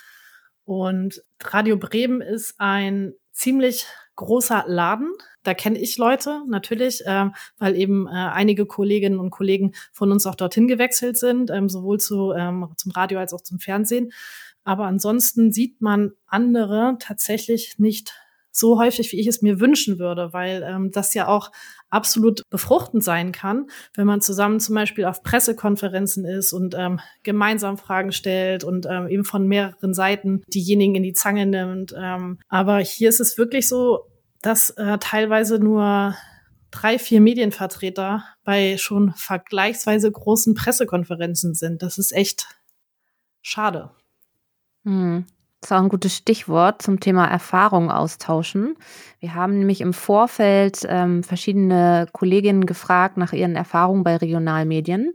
[0.66, 5.14] Und Radio Bremen ist ein ziemlich großer Laden.
[5.44, 10.28] Da kenne ich Leute natürlich, ähm, weil eben äh, einige Kolleginnen und Kollegen von uns
[10.28, 14.12] auch dorthin gewechselt sind, ähm, sowohl zu, ähm, zum Radio als auch zum Fernsehen.
[14.72, 18.14] Aber ansonsten sieht man andere tatsächlich nicht
[18.52, 21.52] so häufig, wie ich es mir wünschen würde, weil ähm, das ja auch
[21.90, 27.78] absolut befruchtend sein kann, wenn man zusammen zum Beispiel auf Pressekonferenzen ist und ähm, gemeinsam
[27.78, 31.94] Fragen stellt und ähm, eben von mehreren Seiten diejenigen in die Zange nimmt.
[31.98, 34.06] Ähm, aber hier ist es wirklich so,
[34.42, 36.16] dass äh, teilweise nur
[36.72, 41.82] drei, vier Medienvertreter bei schon vergleichsweise großen Pressekonferenzen sind.
[41.82, 42.48] Das ist echt
[43.42, 43.92] schade.
[44.86, 45.26] Hm.
[45.62, 48.76] Das ist auch ein gutes Stichwort zum Thema Erfahrung austauschen.
[49.20, 55.14] Wir haben nämlich im Vorfeld ähm, verschiedene Kolleginnen gefragt nach ihren Erfahrungen bei Regionalmedien.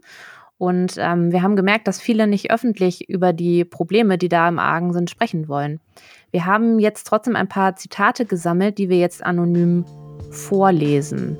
[0.57, 4.61] Und ähm, wir haben gemerkt, dass viele nicht öffentlich über die Probleme, die da im
[4.61, 5.81] Argen sind, sprechen wollen.
[6.31, 9.85] Wir haben jetzt trotzdem ein paar Zitate gesammelt, die wir jetzt anonym
[10.31, 11.38] vorlesen.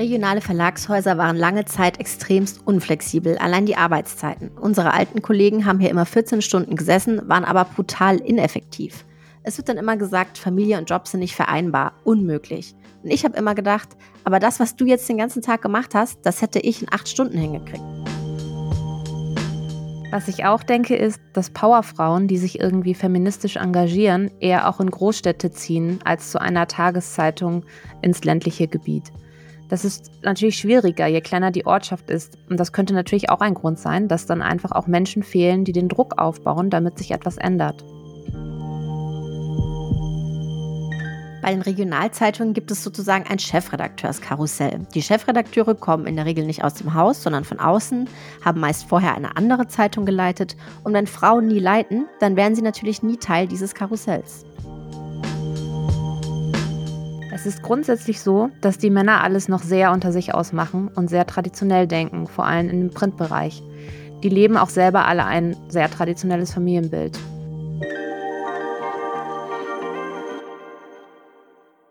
[0.00, 4.48] Regionale Verlagshäuser waren lange Zeit extremst unflexibel, allein die Arbeitszeiten.
[4.58, 9.04] Unsere alten Kollegen haben hier immer 14 Stunden gesessen, waren aber brutal ineffektiv.
[9.42, 12.74] Es wird dann immer gesagt, Familie und Job sind nicht vereinbar, unmöglich.
[13.02, 13.90] Und ich habe immer gedacht,
[14.24, 17.06] aber das, was du jetzt den ganzen Tag gemacht hast, das hätte ich in acht
[17.06, 17.84] Stunden hingekriegt.
[20.10, 24.90] Was ich auch denke, ist, dass Powerfrauen, die sich irgendwie feministisch engagieren, eher auch in
[24.90, 27.66] Großstädte ziehen als zu einer Tageszeitung
[28.00, 29.12] ins ländliche Gebiet.
[29.70, 32.36] Das ist natürlich schwieriger, je kleiner die Ortschaft ist.
[32.50, 35.72] Und das könnte natürlich auch ein Grund sein, dass dann einfach auch Menschen fehlen, die
[35.72, 37.84] den Druck aufbauen, damit sich etwas ändert.
[41.42, 44.86] Bei den Regionalzeitungen gibt es sozusagen ein Chefredakteurskarussell.
[44.92, 48.08] Die Chefredakteure kommen in der Regel nicht aus dem Haus, sondern von außen,
[48.44, 50.56] haben meist vorher eine andere Zeitung geleitet.
[50.84, 54.44] Und wenn Frauen nie leiten, dann wären sie natürlich nie Teil dieses Karussells.
[57.32, 61.26] Es ist grundsätzlich so, dass die Männer alles noch sehr unter sich ausmachen und sehr
[61.26, 63.62] traditionell denken, vor allem im Printbereich.
[64.24, 67.16] Die leben auch selber alle ein sehr traditionelles Familienbild.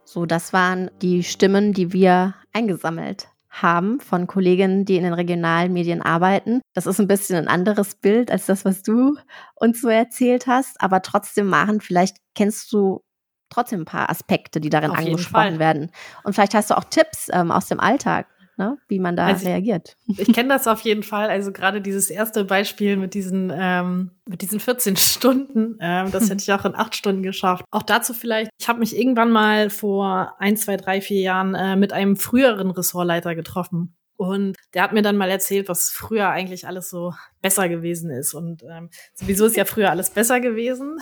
[0.04, 5.71] So, das waren die Stimmen, die wir eingesammelt haben von Kolleginnen, die in den regionalen
[5.71, 6.62] Medien arbeiten.
[6.73, 9.15] Das ist ein bisschen ein anderes Bild als das, was du
[9.56, 13.02] uns so erzählt hast, aber trotzdem machen, vielleicht kennst du
[13.49, 15.91] trotzdem ein paar Aspekte, die darin Auf angesprochen werden.
[16.23, 19.47] Und vielleicht hast du auch Tipps ähm, aus dem Alltag, ne, wie man da also
[19.47, 19.97] reagiert.
[20.07, 21.29] Ich, ich kenne das auf jeden Fall.
[21.29, 26.43] Also gerade dieses erste Beispiel mit diesen, ähm, mit diesen 14 Stunden, ähm, das hätte
[26.43, 27.65] ich auch in acht Stunden geschafft.
[27.71, 31.75] Auch dazu vielleicht, ich habe mich irgendwann mal vor ein, zwei, drei, vier Jahren äh,
[31.75, 33.95] mit einem früheren Ressortleiter getroffen.
[34.17, 38.33] Und der hat mir dann mal erzählt, was früher eigentlich alles so besser gewesen ist.
[38.33, 40.97] Und ähm, sowieso ist ja früher alles besser gewesen.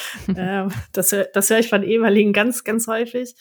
[0.36, 3.34] ähm, das, das höre ich von ehemaligen ganz, ganz häufig.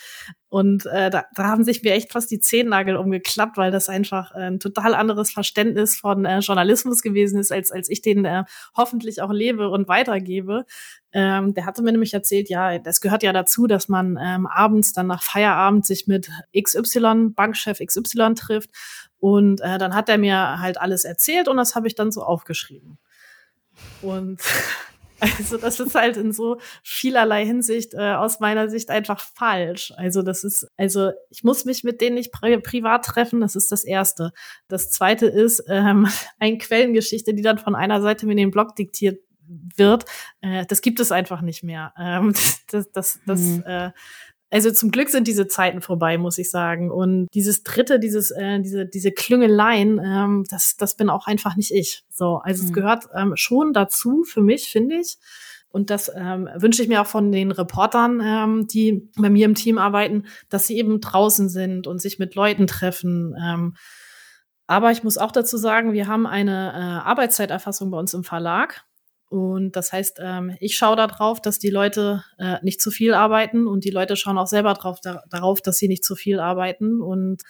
[0.50, 4.36] Und äh, da, da haben sich mir echt fast die Zehennagel umgeklappt, weil das einfach
[4.36, 8.44] äh, ein total anderes Verständnis von äh, Journalismus gewesen ist, als, als ich den äh,
[8.76, 10.66] hoffentlich auch lebe und weitergebe.
[11.14, 14.92] Ähm, der hatte mir nämlich erzählt, ja, das gehört ja dazu, dass man ähm, abends
[14.92, 18.72] dann nach Feierabend sich mit XY, Bankchef XY trifft.
[19.20, 22.24] Und äh, dann hat er mir halt alles erzählt und das habe ich dann so
[22.24, 22.98] aufgeschrieben.
[24.02, 24.42] Und
[25.22, 29.94] Also das ist halt in so vielerlei Hinsicht äh, aus meiner Sicht einfach falsch.
[29.96, 33.72] Also das ist, also ich muss mich mit denen nicht pri privat treffen, das ist
[33.72, 34.32] das Erste.
[34.68, 36.08] Das Zweite ist ähm,
[36.40, 39.20] eine Quellengeschichte, die dann von einer Seite mir den Blog diktiert
[39.76, 40.06] wird.
[40.42, 41.94] Äh, das gibt es einfach nicht mehr.
[41.98, 42.34] Ähm,
[42.72, 43.64] das, das, das, mhm.
[43.66, 43.92] äh,
[44.52, 46.92] also zum Glück sind diese Zeiten vorbei, muss ich sagen.
[46.92, 51.72] Und dieses dritte, dieses, äh, diese, diese Klüngeleien, ähm, das, das bin auch einfach nicht
[51.72, 52.04] ich.
[52.10, 52.68] So, also mhm.
[52.68, 55.18] es gehört ähm, schon dazu für mich, finde ich.
[55.70, 59.56] Und das ähm, wünsche ich mir auch von den Reportern, ähm, die bei mir im
[59.56, 63.34] Team arbeiten, dass sie eben draußen sind und sich mit Leuten treffen.
[63.42, 63.76] Ähm,
[64.68, 68.84] aber ich muss auch dazu sagen, wir haben eine äh, Arbeitszeiterfassung bei uns im Verlag.
[69.32, 73.66] Und das heißt, ähm, ich schaue darauf, dass die Leute äh, nicht zu viel arbeiten
[73.66, 77.02] und die Leute schauen auch selber drauf, da, darauf, dass sie nicht zu viel arbeiten.
[77.02, 77.42] Und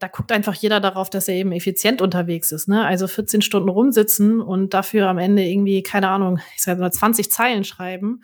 [0.00, 2.66] da guckt einfach jeder darauf, dass er eben effizient unterwegs ist.
[2.66, 2.84] Ne?
[2.84, 7.30] Also 14 Stunden rumsitzen und dafür am Ende irgendwie, keine Ahnung, ich sage mal 20
[7.30, 8.22] Zeilen schreiben.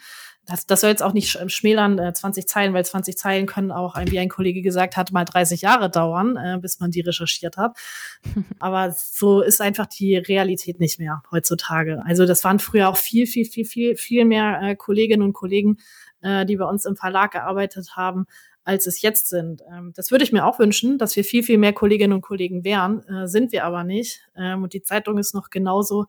[0.48, 3.96] Das, das soll jetzt auch nicht schmälern, äh, 20 Zeilen, weil 20 Zeilen können auch,
[4.06, 7.76] wie ein Kollege gesagt hat, mal 30 Jahre dauern, äh, bis man die recherchiert hat.
[8.58, 12.02] Aber so ist einfach die Realität nicht mehr heutzutage.
[12.06, 15.76] Also das waren früher auch viel, viel, viel, viel, viel mehr äh, Kolleginnen und Kollegen,
[16.22, 18.24] äh, die bei uns im Verlag gearbeitet haben,
[18.64, 19.62] als es jetzt sind.
[19.70, 22.64] Ähm, das würde ich mir auch wünschen, dass wir viel, viel mehr Kolleginnen und Kollegen
[22.64, 24.22] wären, äh, sind wir aber nicht.
[24.34, 26.06] Ähm, und die Zeitung ist noch genauso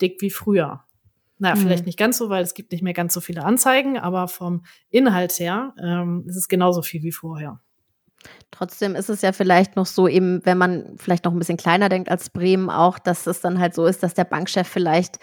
[0.00, 0.84] dick wie früher.
[1.42, 1.60] Naja, mhm.
[1.62, 4.64] vielleicht nicht ganz so, weil es gibt nicht mehr ganz so viele Anzeigen, aber vom
[4.90, 7.60] Inhalt her ähm, ist es genauso viel wie vorher.
[8.52, 11.88] Trotzdem ist es ja vielleicht noch so, eben, wenn man vielleicht noch ein bisschen kleiner
[11.88, 15.18] denkt als Bremen auch, dass es dann halt so ist, dass der Bankchef vielleicht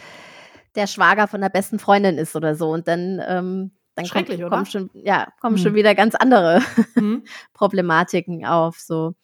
[0.76, 2.70] der Schwager von der besten Freundin ist oder so.
[2.70, 5.64] Und dann, ähm, dann kommt, kommen schon, ja, kommen hm.
[5.64, 6.62] schon wieder ganz andere
[6.96, 7.24] hm.
[7.54, 8.78] Problematiken auf.
[8.78, 9.16] So.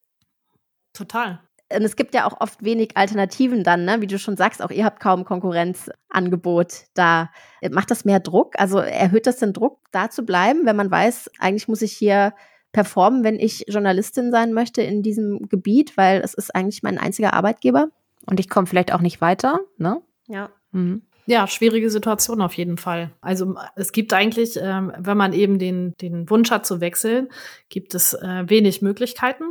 [0.93, 4.01] Total und es gibt ja auch oft wenig Alternativen dann, ne?
[4.01, 7.31] wie du schon sagst, auch ihr habt kaum Konkurrenzangebot da.
[7.71, 8.53] Macht das mehr Druck?
[8.59, 12.33] Also erhöht das den Druck, da zu bleiben, wenn man weiß, eigentlich muss ich hier
[12.71, 17.33] performen, wenn ich Journalistin sein möchte in diesem Gebiet, weil es ist eigentlich mein einziger
[17.33, 17.89] Arbeitgeber?
[18.27, 20.01] Und ich komme vielleicht auch nicht weiter, ne?
[20.27, 20.49] Ja.
[20.71, 21.03] Mhm.
[21.27, 23.11] Ja, schwierige Situation auf jeden Fall.
[23.21, 27.29] Also es gibt eigentlich, ähm, wenn man eben den, den Wunsch hat zu wechseln,
[27.69, 29.45] gibt es äh, wenig Möglichkeiten.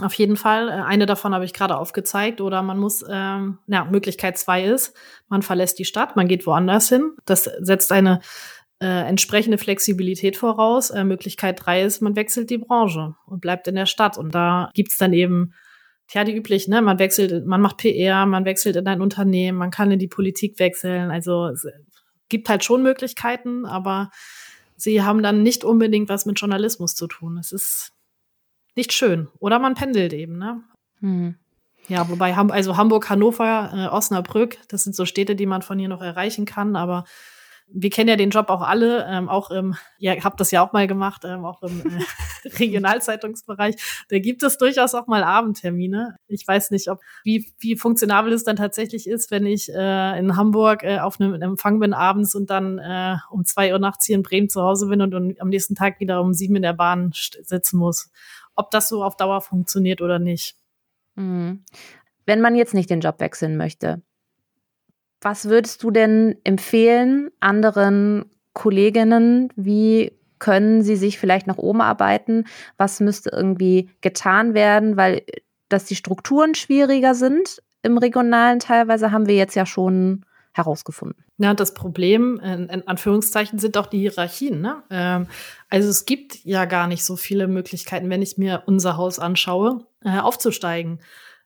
[0.00, 0.68] Auf jeden Fall.
[0.68, 2.40] Äh, eine davon habe ich gerade aufgezeigt.
[2.40, 4.94] Oder man muss, ähm, ja, Möglichkeit zwei ist,
[5.28, 7.12] man verlässt die Stadt, man geht woanders hin.
[7.24, 8.20] Das setzt eine
[8.80, 10.90] äh, entsprechende Flexibilität voraus.
[10.90, 14.18] Äh, Möglichkeit drei ist, man wechselt die Branche und bleibt in der Stadt.
[14.18, 15.52] Und da gibt's dann eben,
[16.06, 16.80] tja, die üblichen, ne?
[16.82, 20.58] Man wechselt, man macht PR, man wechselt in ein Unternehmen, man kann in die Politik
[20.60, 21.10] wechseln.
[21.10, 21.66] Also es
[22.28, 24.10] gibt halt schon Möglichkeiten, aber
[24.76, 27.36] sie haben dann nicht unbedingt was mit Journalismus zu tun.
[27.38, 27.92] Es ist
[28.78, 29.28] nicht schön.
[29.40, 30.62] Oder man pendelt eben, ne?
[31.00, 31.34] Hm.
[31.88, 35.88] Ja, wobei also Hamburg, Hannover, äh, Osnabrück, das sind so Städte, die man von hier
[35.88, 37.04] noch erreichen kann, aber
[37.70, 40.72] wir kennen ja den Job auch alle, ähm, auch im, ja, habt das ja auch
[40.72, 43.76] mal gemacht, ähm, auch im äh, Regionalzeitungsbereich.
[44.08, 46.16] Da gibt es durchaus auch mal Abendtermine.
[46.28, 50.36] Ich weiß nicht, ob wie, wie funktionabel es dann tatsächlich ist, wenn ich äh, in
[50.36, 54.16] Hamburg äh, auf einem Empfang bin abends und dann äh, um zwei Uhr nachts hier
[54.16, 56.72] in Bremen zu Hause bin und, und am nächsten Tag wieder um sieben in der
[56.72, 58.10] Bahn sitzen muss
[58.58, 60.56] ob das so auf Dauer funktioniert oder nicht.
[61.14, 61.64] Mhm.
[62.26, 64.02] Wenn man jetzt nicht den Job wechseln möchte,
[65.20, 69.48] was würdest du denn empfehlen anderen Kolleginnen?
[69.56, 72.44] Wie können sie sich vielleicht nach oben arbeiten?
[72.76, 75.22] Was müsste irgendwie getan werden, weil
[75.68, 80.24] dass die Strukturen schwieriger sind im regionalen teilweise haben wir jetzt ja schon
[80.58, 81.24] herausgefunden.
[81.38, 84.60] Ja, das Problem, in, Anführungszeichen, sind auch die Hierarchien.
[84.60, 84.82] Ne?
[84.90, 85.26] Ähm,
[85.70, 89.86] also es gibt ja gar nicht so viele Möglichkeiten, wenn ich mir unser Haus anschaue,
[90.04, 91.00] äh, aufzusteigen.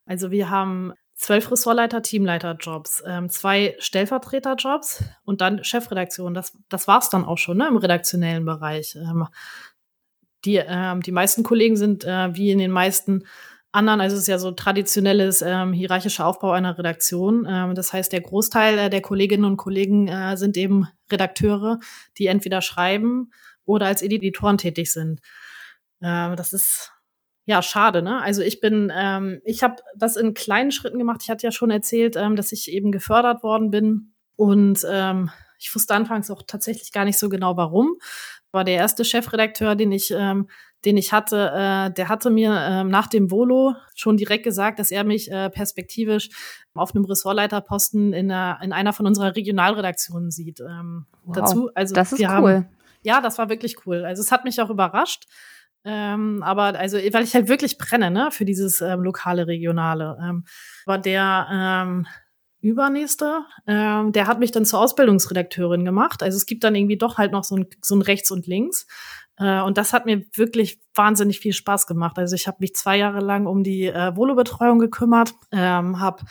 [0.07, 6.35] Also wir haben zwölf Ressortleiter, Teamleiterjobs, ähm, zwei Stellvertreterjobs und dann Chefredaktion.
[6.35, 8.97] Das, das war's dann auch schon ne, im redaktionellen Bereich.
[8.97, 9.29] Ähm,
[10.45, 10.61] die,
[11.07, 13.23] die meisten Kollegen sind äh, wie in den meisten
[13.73, 17.47] anderen, also es ist ja so traditionelles ähm, hierarchischer Aufbau einer Redaktion.
[17.49, 21.79] Ähm, das heißt, der Großteil äh, der Kolleginnen und Kollegen äh, sind eben Redakteure,
[22.19, 23.33] die entweder schreiben
[23.65, 25.21] oder als Editoren tätig sind.
[26.01, 26.93] Äh, das ist
[27.47, 28.21] ja schade, ne?
[28.23, 31.21] Also ich bin, ähm, ich habe das in kleinen Schritten gemacht.
[31.25, 35.75] Ich hatte ja schon erzählt, ähm, dass ich eben gefördert worden bin und ähm, ich
[35.75, 37.97] wusste anfangs auch tatsächlich gar nicht so genau, warum.
[38.51, 40.49] War der erste Chefredakteur, den ich ähm,
[40.85, 44.91] den ich hatte, äh, der hatte mir äh, nach dem Volo schon direkt gesagt, dass
[44.91, 46.31] er mich äh, perspektivisch
[46.75, 50.61] auf einem Ressortleiterposten in, einer, in einer von unserer Regionalredaktionen sieht.
[50.61, 52.29] Ähm, wow, dazu, also das ist cool.
[52.29, 52.69] Haben,
[53.03, 54.05] ja, das war wirklich cool.
[54.05, 55.27] Also es hat mich auch überrascht.
[55.85, 60.17] Ähm, aber also, weil ich halt wirklich brenne, ne, für dieses ähm, lokale, regionale.
[60.23, 60.45] Ähm,
[60.87, 62.07] war der ähm,
[62.61, 66.23] übernächste, ähm, der hat mich dann zur Ausbildungsredakteurin gemacht.
[66.23, 68.87] Also es gibt dann irgendwie doch halt noch so ein, so ein Rechts und Links.
[69.39, 72.19] Äh, und das hat mir wirklich wahnsinnig viel Spaß gemacht.
[72.19, 76.25] Also ich habe mich zwei Jahre lang um die äh, Volo-Betreuung gekümmert, ähm, habe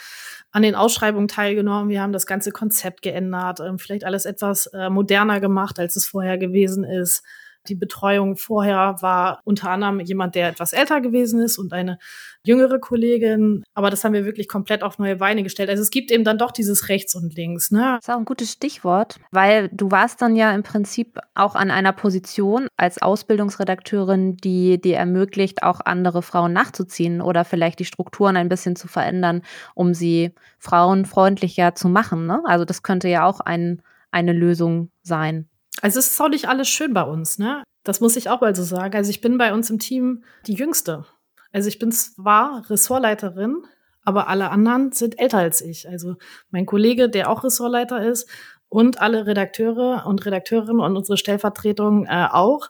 [0.51, 1.89] an den Ausschreibungen teilgenommen.
[1.89, 6.07] Wir haben das ganze Konzept geändert, ähm, vielleicht alles etwas äh, moderner gemacht, als es
[6.07, 7.23] vorher gewesen ist.
[7.67, 11.97] Die Betreuung vorher war unter anderem jemand, der etwas älter gewesen ist und eine
[12.43, 13.63] jüngere Kollegin.
[13.73, 15.69] Aber das haben wir wirklich komplett auf neue Beine gestellt.
[15.69, 17.71] Also es gibt eben dann doch dieses Rechts und Links.
[17.71, 17.97] Ne?
[17.97, 21.71] Das ist auch ein gutes Stichwort, weil du warst dann ja im Prinzip auch an
[21.71, 28.37] einer Position als Ausbildungsredakteurin, die dir ermöglicht, auch andere Frauen nachzuziehen oder vielleicht die Strukturen
[28.37, 29.43] ein bisschen zu verändern,
[29.75, 32.25] um sie frauenfreundlicher zu machen.
[32.25, 32.41] Ne?
[32.45, 35.47] Also das könnte ja auch ein, eine Lösung sein.
[35.81, 37.63] Also es ist auch nicht alles schön bei uns, ne?
[37.83, 38.95] Das muss ich auch mal so sagen.
[38.95, 41.05] Also ich bin bei uns im Team die Jüngste.
[41.51, 43.63] Also ich bin zwar Ressortleiterin,
[44.03, 45.89] aber alle anderen sind älter als ich.
[45.89, 46.15] Also
[46.49, 48.29] mein Kollege, der auch Ressortleiter ist,
[48.69, 52.69] und alle Redakteure und Redakteurinnen und unsere Stellvertretung äh, auch.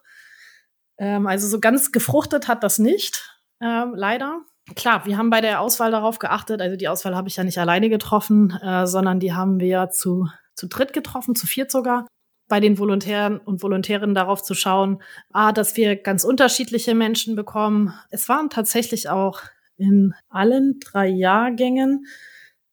[0.97, 4.41] Ähm, also so ganz gefruchtet hat das nicht, ähm, leider.
[4.75, 7.59] Klar, wir haben bei der Auswahl darauf geachtet, also die Auswahl habe ich ja nicht
[7.59, 12.07] alleine getroffen, äh, sondern die haben wir zu, zu dritt getroffen, zu viert sogar
[12.51, 17.93] bei den Volontären und Volontärinnen darauf zu schauen, ah, dass wir ganz unterschiedliche Menschen bekommen.
[18.09, 19.39] Es waren tatsächlich auch
[19.77, 22.05] in allen drei Jahrgängen,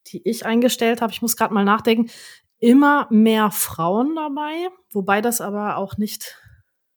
[0.08, 2.10] die ich eingestellt habe, ich muss gerade mal nachdenken,
[2.58, 6.36] immer mehr Frauen dabei, wobei das aber auch nicht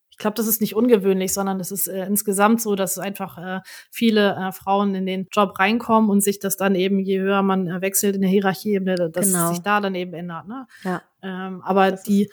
[0.10, 3.62] ich glaube, das ist nicht ungewöhnlich, sondern es ist äh, insgesamt so, dass einfach äh,
[3.90, 7.66] viele äh, Frauen in den Job reinkommen und sich das dann eben, je höher man
[7.68, 9.50] äh, wechselt in der Hierarchie, dass genau.
[9.50, 10.48] sich da dann eben ändert.
[10.48, 10.68] Ne?
[10.84, 11.02] Ja.
[11.24, 12.30] Ähm, aber das die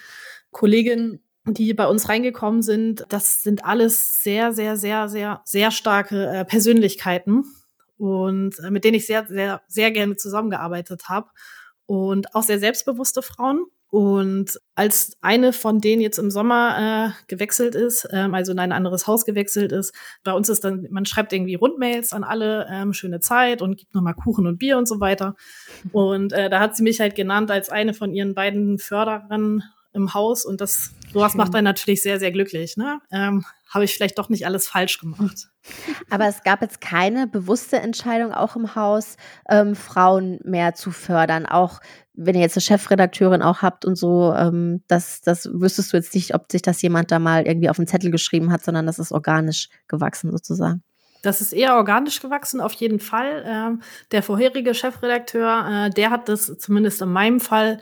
[0.59, 6.27] Kolleginnen, die bei uns reingekommen sind, das sind alles sehr, sehr, sehr, sehr, sehr starke
[6.27, 7.44] äh, Persönlichkeiten
[7.97, 11.29] und äh, mit denen ich sehr, sehr, sehr gerne zusammengearbeitet habe
[11.87, 13.66] und auch sehr selbstbewusste Frauen.
[13.90, 18.73] Und als eine von denen jetzt im Sommer äh, gewechselt ist, ähm, also in ein
[18.73, 19.94] anderes Haus gewechselt ist,
[20.25, 23.94] bei uns ist dann, man schreibt irgendwie Rundmails an alle, ähm, schöne Zeit und gibt
[23.94, 25.37] nochmal Kuchen und Bier und so weiter.
[25.92, 29.62] Und äh, da hat sie mich halt genannt als eine von ihren beiden Förderern
[29.98, 32.76] im Haus und das sowas macht einen natürlich sehr, sehr glücklich.
[32.76, 33.00] Ne?
[33.11, 35.48] Ähm, Habe ich vielleicht doch nicht alles falsch gemacht.
[36.11, 39.16] Aber es gab jetzt keine bewusste Entscheidung auch im Haus,
[39.48, 41.46] ähm, Frauen mehr zu fördern.
[41.46, 41.80] Auch
[42.14, 46.14] wenn ihr jetzt eine Chefredakteurin auch habt und so, ähm, das, das wüsstest du jetzt
[46.14, 48.98] nicht, ob sich das jemand da mal irgendwie auf den Zettel geschrieben hat, sondern das
[48.98, 50.82] ist organisch gewachsen sozusagen.
[51.22, 53.44] Das ist eher organisch gewachsen, auf jeden Fall.
[53.46, 53.82] Ähm,
[54.12, 57.80] der vorherige Chefredakteur, äh, der hat das zumindest in meinem Fall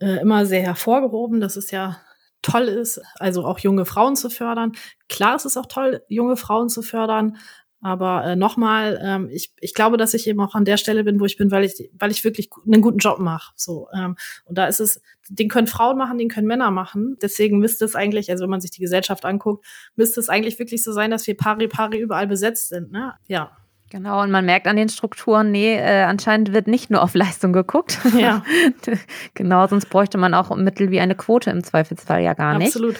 [0.00, 2.00] äh, immer sehr hervorgehoben, dass es ja
[2.42, 4.72] toll ist, also auch junge Frauen zu fördern.
[5.08, 7.38] Klar ist es auch toll, junge Frauen zu fördern,
[7.84, 11.20] aber äh, nochmal, ähm, ich, ich glaube, dass ich eben auch an der Stelle bin,
[11.20, 13.52] wo ich bin, weil ich, weil ich wirklich einen guten Job mache.
[13.56, 17.18] So, ähm, und da ist es, den können Frauen machen, den können Männer machen.
[17.20, 20.82] Deswegen müsste es eigentlich, also wenn man sich die Gesellschaft anguckt, müsste es eigentlich wirklich
[20.82, 22.90] so sein, dass wir pari pari überall besetzt sind.
[22.90, 23.12] Ne?
[23.26, 23.54] Ja.
[23.90, 27.52] Genau, und man merkt an den Strukturen, nee, äh, anscheinend wird nicht nur auf Leistung
[27.52, 27.98] geguckt.
[28.16, 28.42] Ja.
[29.34, 32.68] genau, sonst bräuchte man auch Mittel wie eine Quote im Zweifelsfall ja gar nicht.
[32.68, 32.98] Absolut.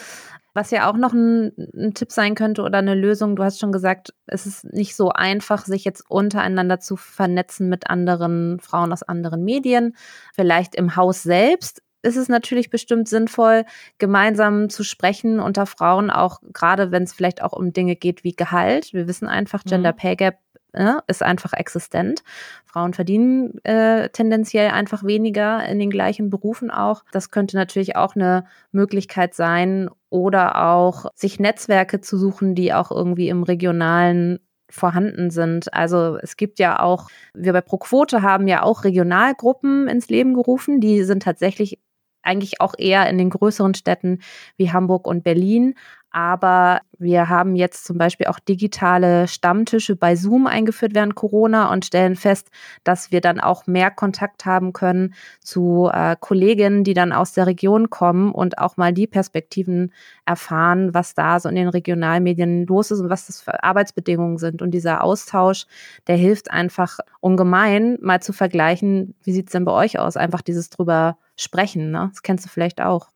[0.56, 3.72] Was ja auch noch ein, ein, Tipp sein könnte oder eine Lösung, du hast schon
[3.72, 9.02] gesagt, es ist nicht so einfach, sich jetzt untereinander zu vernetzen mit anderen Frauen aus
[9.02, 9.96] anderen Medien.
[10.32, 13.64] Vielleicht im Haus selbst ist es natürlich bestimmt sinnvoll,
[13.98, 18.36] gemeinsam zu sprechen unter Frauen, auch gerade wenn es vielleicht auch um Dinge geht wie
[18.36, 18.92] Gehalt.
[18.92, 19.96] Wir wissen einfach, Gender mhm.
[19.96, 20.38] Pay Gap
[20.74, 22.22] äh, ist einfach existent.
[22.64, 27.04] Frauen verdienen äh, tendenziell einfach weniger in den gleichen Berufen auch.
[27.12, 32.90] Das könnte natürlich auch eine Möglichkeit sein oder auch sich Netzwerke zu suchen, die auch
[32.90, 35.72] irgendwie im regionalen vorhanden sind.
[35.72, 40.80] Also es gibt ja auch, wir bei ProQuote haben ja auch Regionalgruppen ins Leben gerufen,
[40.80, 41.78] die sind tatsächlich
[42.24, 44.20] eigentlich auch eher in den größeren Städten
[44.56, 45.74] wie Hamburg und Berlin.
[46.14, 51.84] Aber wir haben jetzt zum Beispiel auch digitale Stammtische bei Zoom eingeführt während Corona und
[51.84, 52.52] stellen fest,
[52.84, 57.48] dass wir dann auch mehr Kontakt haben können zu äh, Kolleginnen, die dann aus der
[57.48, 59.92] Region kommen und auch mal die Perspektiven
[60.24, 64.62] erfahren, was da so in den Regionalmedien los ist und was das für Arbeitsbedingungen sind.
[64.62, 65.66] Und dieser Austausch,
[66.06, 70.16] der hilft einfach ungemein, mal zu vergleichen, wie sieht's denn bei euch aus?
[70.16, 72.10] Einfach dieses drüber sprechen, ne?
[72.12, 73.08] Das kennst du vielleicht auch.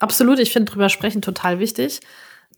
[0.00, 2.00] Absolut, ich finde drüber sprechen total wichtig.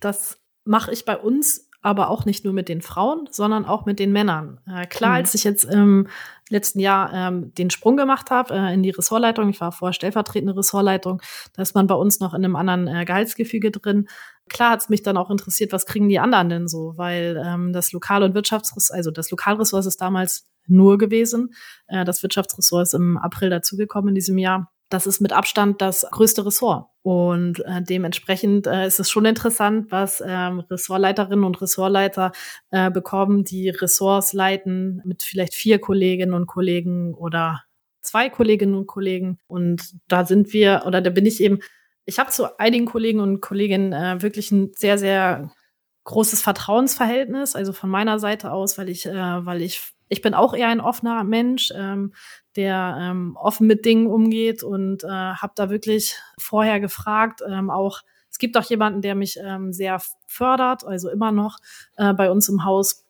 [0.00, 3.98] Das mache ich bei uns aber auch nicht nur mit den Frauen, sondern auch mit
[3.98, 4.61] den Männern.
[4.66, 5.16] Äh, klar, mhm.
[5.16, 6.07] als ich jetzt im
[6.48, 10.57] letzten Jahr ähm, den Sprung gemacht habe äh, in die Ressortleitung, ich war vorher stellvertretende
[10.57, 11.20] Ressortleitung,
[11.55, 14.07] da ist man bei uns noch in einem anderen äh, Gehaltsgefüge drin.
[14.48, 17.72] Klar hat es mich dann auch interessiert, was kriegen die anderen denn so, weil ähm,
[17.72, 21.52] das Lokal- und Wirtschaftsressort, also das Lokalressort ist damals nur gewesen.
[21.88, 26.07] Äh, das Wirtschaftsressort ist im April dazugekommen in diesem Jahr das ist mit Abstand das
[26.11, 26.87] größte Ressort.
[27.02, 32.33] Und äh, dementsprechend äh, ist es schon interessant, was ähm, Ressortleiterinnen und Ressortleiter
[32.70, 37.62] äh, bekommen, die Ressorts leiten mit vielleicht vier Kolleginnen und Kollegen oder
[38.02, 39.38] zwei Kolleginnen und Kollegen.
[39.46, 41.61] Und da sind wir, oder da bin ich eben,
[42.05, 45.52] ich habe zu einigen Kollegen und Kolleginnen äh, wirklich ein sehr, sehr
[46.05, 49.12] großes Vertrauensverhältnis, also von meiner Seite aus, weil ich, äh,
[49.46, 49.81] weil ich
[50.12, 52.12] ich bin auch eher ein offener Mensch, ähm,
[52.55, 58.03] der ähm, offen mit Dingen umgeht und äh, habe da wirklich vorher gefragt, ähm, auch
[58.31, 61.59] es gibt auch jemanden, der mich ähm, sehr fördert, also immer noch
[61.97, 63.05] äh, bei uns im Haus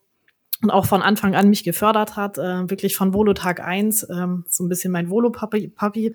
[0.62, 4.64] und auch von Anfang an mich gefördert hat, äh, wirklich von Volotag 1, ähm, so
[4.64, 5.68] ein bisschen mein Volo-Papi.
[5.68, 6.14] Papi.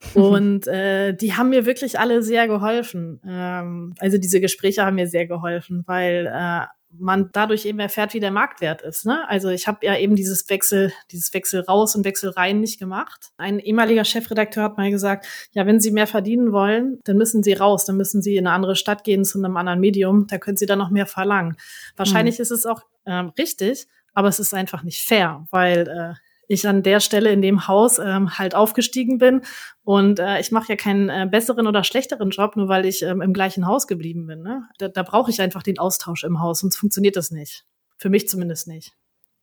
[0.14, 3.20] Und äh, die haben mir wirklich alle sehr geholfen.
[3.26, 6.66] Ähm, also diese Gespräche haben mir sehr geholfen, weil äh,
[6.98, 9.06] man dadurch eben erfährt, wie der Marktwert ist.
[9.06, 9.28] Ne?
[9.28, 13.30] Also ich habe ja eben dieses Wechsel, dieses Wechsel raus und Wechsel rein nicht gemacht.
[13.36, 17.52] Ein ehemaliger Chefredakteur hat mal gesagt, ja, wenn Sie mehr verdienen wollen, dann müssen Sie
[17.52, 20.56] raus, dann müssen Sie in eine andere Stadt gehen zu einem anderen Medium, da können
[20.56, 21.56] Sie dann noch mehr verlangen.
[21.96, 22.42] Wahrscheinlich mhm.
[22.42, 26.82] ist es auch ähm, richtig, aber es ist einfach nicht fair, weil äh, ich an
[26.82, 29.42] der Stelle in dem Haus ähm, halt aufgestiegen bin.
[29.82, 33.20] Und äh, ich mache ja keinen äh, besseren oder schlechteren Job, nur weil ich ähm,
[33.20, 34.42] im gleichen Haus geblieben bin.
[34.42, 34.68] Ne?
[34.78, 37.64] Da, da brauche ich einfach den Austausch im Haus, sonst funktioniert das nicht.
[37.96, 38.92] Für mich zumindest nicht.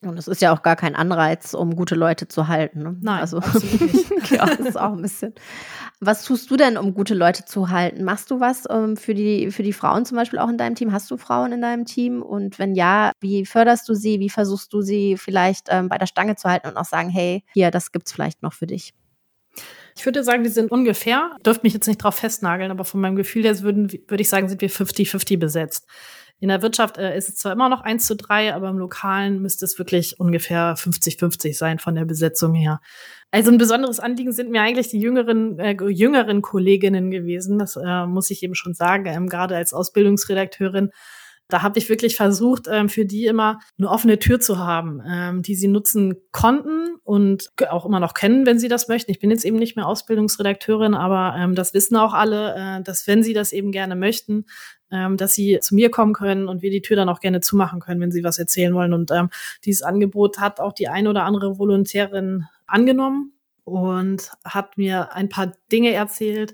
[0.03, 2.81] Und es ist ja auch gar kein Anreiz, um gute Leute zu halten.
[2.81, 2.97] Ne?
[3.01, 4.31] Nein, also absolut nicht.
[4.31, 5.35] ja, das ist auch ein bisschen.
[5.99, 8.03] Was tust du denn, um gute Leute zu halten?
[8.03, 10.91] Machst du was ähm, für, die, für die Frauen zum Beispiel auch in deinem Team?
[10.91, 12.23] Hast du Frauen in deinem Team?
[12.23, 14.19] Und wenn ja, wie förderst du sie?
[14.19, 17.43] Wie versuchst du sie vielleicht ähm, bei der Stange zu halten und auch sagen, hey,
[17.53, 18.95] hier, das gibt's vielleicht noch für dich?
[19.95, 23.15] Ich würde sagen, die sind ungefähr, dürfte mich jetzt nicht drauf festnageln, aber von meinem
[23.15, 25.87] Gefühl her würden, würde ich sagen, sind wir 50-50 besetzt.
[26.41, 29.43] In der Wirtschaft äh, ist es zwar immer noch eins zu drei, aber im Lokalen
[29.43, 32.81] müsste es wirklich ungefähr 50-50 sein von der Besetzung her.
[33.29, 37.59] Also ein besonderes Anliegen sind mir eigentlich die jüngeren, äh, jüngeren Kolleginnen gewesen.
[37.59, 40.89] Das äh, muss ich eben schon sagen, ähm, gerade als Ausbildungsredakteurin.
[41.51, 45.41] Da habe ich wirklich versucht, ähm, für die immer eine offene Tür zu haben, ähm,
[45.43, 49.11] die sie nutzen konnten und auch immer noch kennen, wenn sie das möchten.
[49.11, 53.05] Ich bin jetzt eben nicht mehr Ausbildungsredakteurin, aber ähm, das wissen auch alle, äh, dass
[53.05, 54.45] wenn sie das eben gerne möchten,
[55.15, 58.01] dass sie zu mir kommen können und wir die Tür dann auch gerne zumachen können,
[58.01, 58.91] wenn sie was erzählen wollen.
[58.91, 59.29] Und ähm,
[59.63, 63.31] dieses Angebot hat auch die ein oder andere Volontärin angenommen
[63.63, 66.53] und hat mir ein paar Dinge erzählt,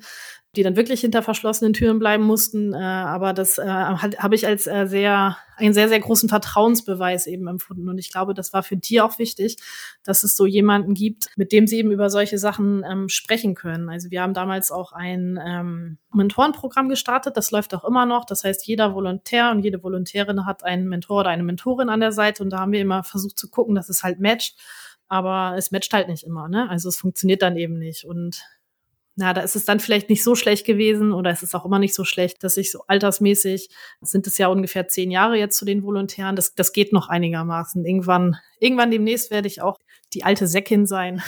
[0.57, 2.73] die dann wirklich hinter verschlossenen Türen bleiben mussten.
[2.73, 7.47] Äh, aber das äh, habe ich als äh, sehr einen sehr sehr großen Vertrauensbeweis eben
[7.47, 7.89] empfunden.
[7.89, 9.57] Und ich glaube, das war für die auch wichtig,
[10.03, 13.89] dass es so jemanden gibt, mit dem sie eben über solche Sachen ähm, sprechen können.
[13.89, 17.37] Also wir haben damals auch ein ähm, Mentorenprogramm gestartet.
[17.37, 18.25] Das läuft auch immer noch.
[18.25, 22.11] Das heißt, jeder Volontär und jede Volontärin hat einen Mentor oder eine Mentorin an der
[22.11, 22.43] Seite.
[22.43, 24.57] Und da haben wir immer versucht zu gucken, dass es halt matcht
[25.09, 26.69] aber es matcht halt nicht immer, ne?
[26.69, 28.03] Also es funktioniert dann eben nicht.
[28.03, 28.43] Und
[29.17, 31.79] na, da ist es dann vielleicht nicht so schlecht gewesen oder es ist auch immer
[31.79, 33.69] nicht so schlecht, dass ich so altersmäßig,
[34.01, 37.83] sind es ja ungefähr zehn Jahre jetzt zu den Volontären, das, das geht noch einigermaßen.
[37.83, 39.79] Irgendwann, irgendwann demnächst werde ich auch
[40.13, 41.23] die alte Säckin sein.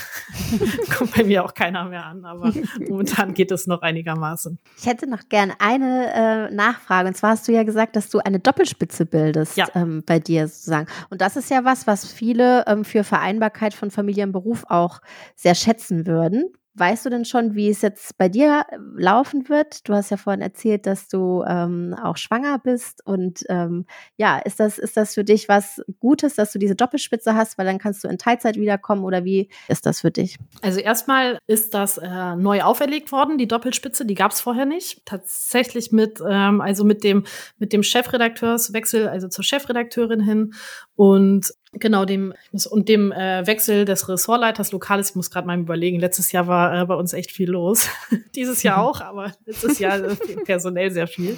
[0.98, 2.54] Kommt bei mir auch keiner mehr an, aber
[2.88, 4.60] momentan geht es noch einigermaßen.
[4.78, 6.14] Ich hätte noch gern eine
[6.50, 7.10] äh, Nachfrage.
[7.10, 9.68] Und zwar hast du ja gesagt, dass du eine Doppelspitze bildest ja.
[9.74, 10.88] ähm, bei dir sozusagen.
[11.10, 15.02] Und das ist ja was, was viele ähm, für Vereinbarkeit von Familie und Beruf auch
[15.36, 16.54] sehr schätzen würden.
[16.76, 19.88] Weißt du denn schon, wie es jetzt bei dir äh, laufen wird?
[19.88, 23.06] Du hast ja vorhin erzählt, dass du ähm, auch schwanger bist.
[23.06, 23.86] Und ähm,
[24.18, 27.66] ja, ist das, ist das für dich was Gutes, dass du diese Doppelspitze hast, weil
[27.66, 30.38] dann kannst du in Teilzeit wiederkommen oder wie ist das für dich?
[30.62, 35.06] Also erstmal ist das äh, neu auferlegt worden, die Doppelspitze, die gab es vorher nicht.
[35.06, 37.26] Tatsächlich mit, ähm, also mit dem,
[37.58, 40.54] mit dem Chefredakteurswechsel, also zur Chefredakteurin hin
[40.96, 42.34] und Genau, dem
[42.72, 45.12] und dem äh, Wechsel des Ressortleiters Lokales.
[45.12, 46.00] Ich muss gerade mal überlegen.
[46.00, 47.88] Letztes Jahr war äh, bei uns echt viel los.
[48.36, 50.16] Dieses Jahr auch, aber letztes Jahr äh,
[50.46, 51.38] personell sehr viel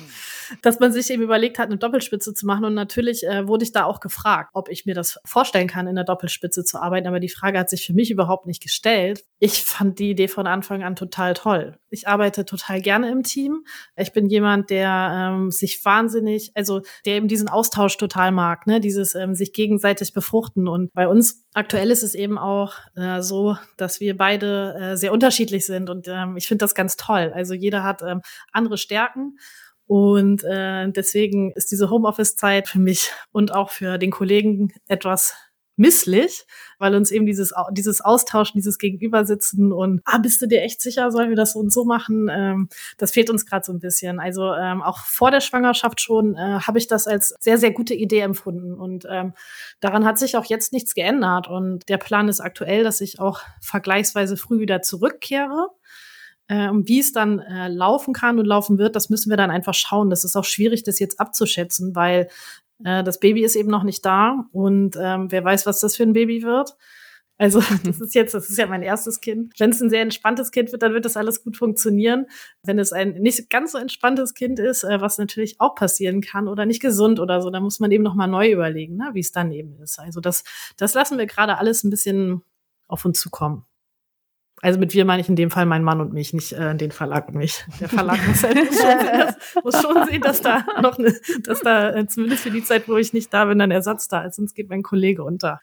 [0.62, 2.66] dass man sich eben überlegt hat, eine Doppelspitze zu machen.
[2.66, 5.96] Und natürlich äh, wurde ich da auch gefragt, ob ich mir das vorstellen kann, in
[5.96, 7.08] der Doppelspitze zu arbeiten.
[7.08, 9.24] Aber die Frage hat sich für mich überhaupt nicht gestellt.
[9.40, 11.78] Ich fand die Idee von Anfang an total toll.
[11.90, 13.66] Ich arbeite total gerne im Team.
[13.96, 18.80] Ich bin jemand, der ähm, sich wahnsinnig, also der eben diesen Austausch total mag, ne?
[18.80, 20.68] dieses ähm, sich gegenseitig befruchten.
[20.68, 25.12] Und bei uns aktuell ist es eben auch äh, so, dass wir beide äh, sehr
[25.12, 25.90] unterschiedlich sind.
[25.90, 27.32] Und ähm, ich finde das ganz toll.
[27.34, 29.38] Also jeder hat ähm, andere Stärken.
[29.88, 35.36] Und äh, deswegen ist diese Homeoffice-Zeit für mich und auch für den Kollegen etwas
[35.76, 36.46] misslich,
[36.80, 41.12] weil uns eben dieses, dieses Austauschen, dieses Gegenübersitzen und, ah, bist du dir echt sicher,
[41.12, 42.30] sollen wir das so und so machen?
[42.32, 44.20] Ähm, das fehlt uns gerade so ein bisschen.
[44.20, 47.94] Also ähm, auch vor der Schwangerschaft schon äh, habe ich das als sehr, sehr gute
[47.94, 48.74] Idee empfunden.
[48.74, 49.34] Und ähm,
[49.80, 51.48] daran hat sich auch jetzt nichts geändert.
[51.48, 55.70] Und der Plan ist aktuell, dass ich auch vergleichsweise früh wieder zurückkehre
[56.52, 59.74] äh, wie es dann äh, laufen kann und laufen wird, das müssen wir dann einfach
[59.74, 60.10] schauen.
[60.10, 62.28] Das ist auch schwierig, das jetzt abzuschätzen, weil
[62.86, 66.04] äh, das Baby ist eben noch nicht da und ähm, wer weiß, was das für
[66.04, 66.76] ein Baby wird.
[67.42, 69.54] Also das ist jetzt, das ist ja mein erstes Kind.
[69.58, 72.28] Wenn es ein sehr entspanntes Kind wird, dann wird das alles gut funktionieren.
[72.62, 76.48] Wenn es ein nicht ganz so entspanntes Kind ist, äh, was natürlich auch passieren kann
[76.48, 79.22] oder nicht gesund oder so, dann muss man eben noch mal neu überlegen, ne, wie
[79.22, 79.98] es dann eben ist.
[79.98, 80.44] Also das,
[80.78, 82.44] das lassen wir gerade alles ein bisschen
[82.88, 83.66] auf uns zukommen.
[84.62, 86.92] Also mit wir meine ich in dem Fall mein Mann und mich, nicht äh, den
[86.92, 87.66] Verlag und mich.
[87.80, 91.92] Der Verlag muss, halt schon, sehen, muss schon sehen, dass da noch eine, dass da
[91.92, 94.54] äh, zumindest für die Zeit, wo ich nicht da bin, ein Ersatz da ist, sonst
[94.54, 95.60] geht mein Kollege unter.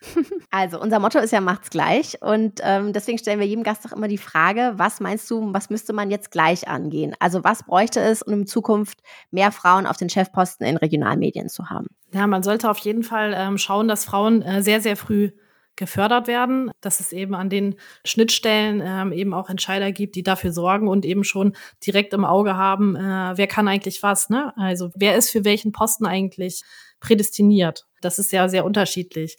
[0.50, 3.92] Also unser Motto ist ja macht's gleich und ähm, deswegen stellen wir jedem Gast doch
[3.92, 7.14] immer die Frage, was meinst du, was müsste man jetzt gleich angehen?
[7.20, 11.70] Also was bräuchte es, um in Zukunft mehr Frauen auf den Chefposten in Regionalmedien zu
[11.70, 11.86] haben?
[12.12, 15.30] Ja, man sollte auf jeden Fall ähm, schauen, dass Frauen äh, sehr, sehr früh
[15.78, 20.52] gefördert werden, dass es eben an den Schnittstellen ähm, eben auch Entscheider gibt, die dafür
[20.52, 21.56] sorgen und eben schon
[21.86, 24.52] direkt im Auge haben, äh, wer kann eigentlich was, ne?
[24.56, 26.62] Also wer ist für welchen Posten eigentlich
[27.00, 27.86] prädestiniert.
[28.00, 29.38] Das ist ja sehr unterschiedlich.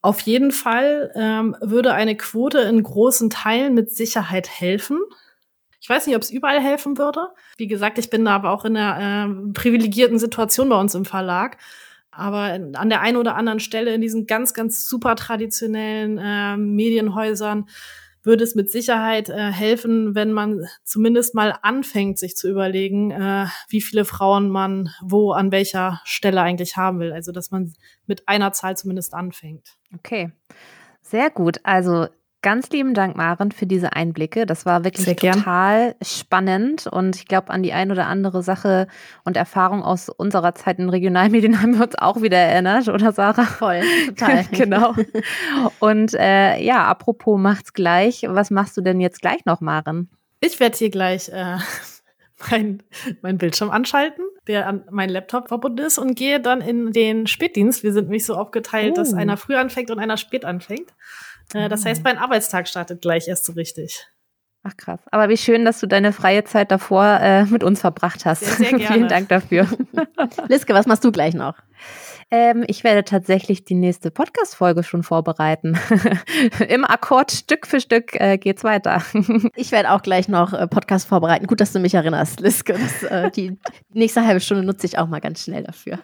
[0.00, 5.00] Auf jeden Fall ähm, würde eine Quote in großen Teilen mit Sicherheit helfen.
[5.80, 7.28] Ich weiß nicht, ob es überall helfen würde.
[7.58, 11.04] Wie gesagt, ich bin da aber auch in einer äh, privilegierten Situation bei uns im
[11.04, 11.58] Verlag.
[12.16, 17.66] Aber an der einen oder anderen Stelle in diesen ganz, ganz super traditionellen äh, Medienhäusern
[18.24, 23.46] würde es mit Sicherheit äh, helfen, wenn man zumindest mal anfängt, sich zu überlegen, äh,
[23.68, 27.12] wie viele Frauen man wo an welcher Stelle eigentlich haben will.
[27.12, 27.74] Also dass man
[28.06, 29.76] mit einer Zahl zumindest anfängt.
[29.94, 30.32] Okay,
[31.02, 31.60] sehr gut.
[31.64, 32.08] Also
[32.44, 34.44] Ganz lieben Dank, Maren, für diese Einblicke.
[34.44, 38.86] Das war wirklich total spannend und ich glaube, an die ein oder andere Sache
[39.24, 43.46] und Erfahrung aus unserer Zeit in Regionalmedien haben wir uns auch wieder erinnert, oder Sarah?
[43.46, 44.44] Voll, total.
[44.52, 44.94] genau.
[45.78, 48.26] Und äh, ja, apropos macht's gleich.
[48.28, 50.10] Was machst du denn jetzt gleich noch, Maren?
[50.40, 51.56] Ich werde hier gleich äh,
[52.50, 52.82] mein,
[53.22, 57.82] mein Bildschirm anschalten, der an meinen Laptop verbunden ist und gehe dann in den Spätdienst.
[57.82, 58.96] Wir sind nämlich so aufgeteilt, oh.
[58.96, 60.92] dass einer früh anfängt und einer spät anfängt.
[61.52, 64.06] Äh, das heißt, mein Arbeitstag startet gleich erst so richtig.
[64.66, 65.00] Ach krass.
[65.10, 68.40] Aber wie schön, dass du deine freie Zeit davor äh, mit uns verbracht hast.
[68.40, 68.94] Sehr, sehr gerne.
[68.94, 69.68] Vielen Dank dafür.
[70.48, 71.58] Liske, was machst du gleich noch?
[72.30, 75.78] Ähm, ich werde tatsächlich die nächste Podcast-Folge schon vorbereiten.
[76.68, 79.02] Im Akkord Stück für Stück äh, geht's weiter.
[79.54, 81.46] ich werde auch gleich noch äh, Podcast vorbereiten.
[81.46, 82.72] Gut, dass du mich erinnerst, Liske.
[82.72, 83.58] Das, äh, die
[83.92, 85.98] nächste halbe Stunde nutze ich auch mal ganz schnell dafür.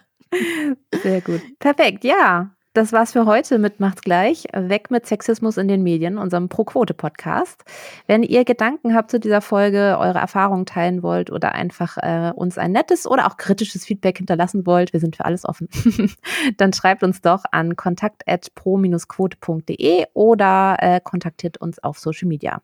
[1.02, 1.40] Sehr gut.
[1.58, 4.46] Perfekt, ja das war's für heute mit Macht's gleich.
[4.52, 7.64] Weg mit Sexismus in den Medien, unserem Pro-Quote-Podcast.
[8.06, 12.58] Wenn ihr Gedanken habt zu dieser Folge, eure Erfahrungen teilen wollt oder einfach äh, uns
[12.58, 15.68] ein nettes oder auch kritisches Feedback hinterlassen wollt, wir sind für alles offen,
[16.58, 22.62] dann schreibt uns doch an kontakt.pro-quote.de oder äh, kontaktiert uns auf Social Media.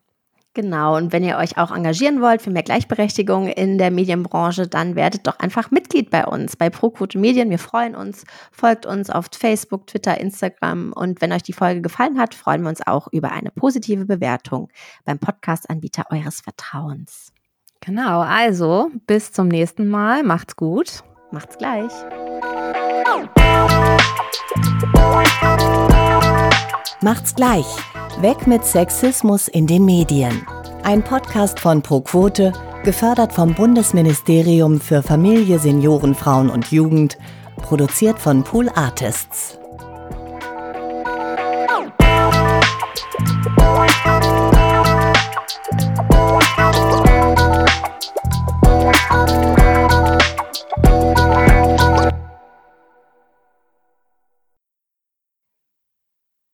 [0.57, 4.95] Genau, und wenn ihr euch auch engagieren wollt für mehr Gleichberechtigung in der Medienbranche, dann
[4.95, 7.51] werdet doch einfach Mitglied bei uns, bei ProQuote Medien.
[7.51, 8.23] Wir freuen uns.
[8.51, 10.93] Folgt uns auf Facebook, Twitter, Instagram.
[10.93, 14.69] Und wenn euch die Folge gefallen hat, freuen wir uns auch über eine positive Bewertung
[15.05, 17.31] beim Podcast-Anbieter eures Vertrauens.
[17.79, 20.23] Genau, also bis zum nächsten Mal.
[20.23, 21.03] Macht's gut.
[21.29, 21.91] Macht's gleich.
[27.03, 27.67] Macht's gleich
[28.21, 30.41] Weg mit Sexismus in den Medien.
[30.81, 32.51] Ein Podcast von ProQuote,
[32.83, 37.19] gefördert vom Bundesministerium für Familie, Senioren, Frauen und Jugend,
[37.57, 39.59] produziert von Pool Artists.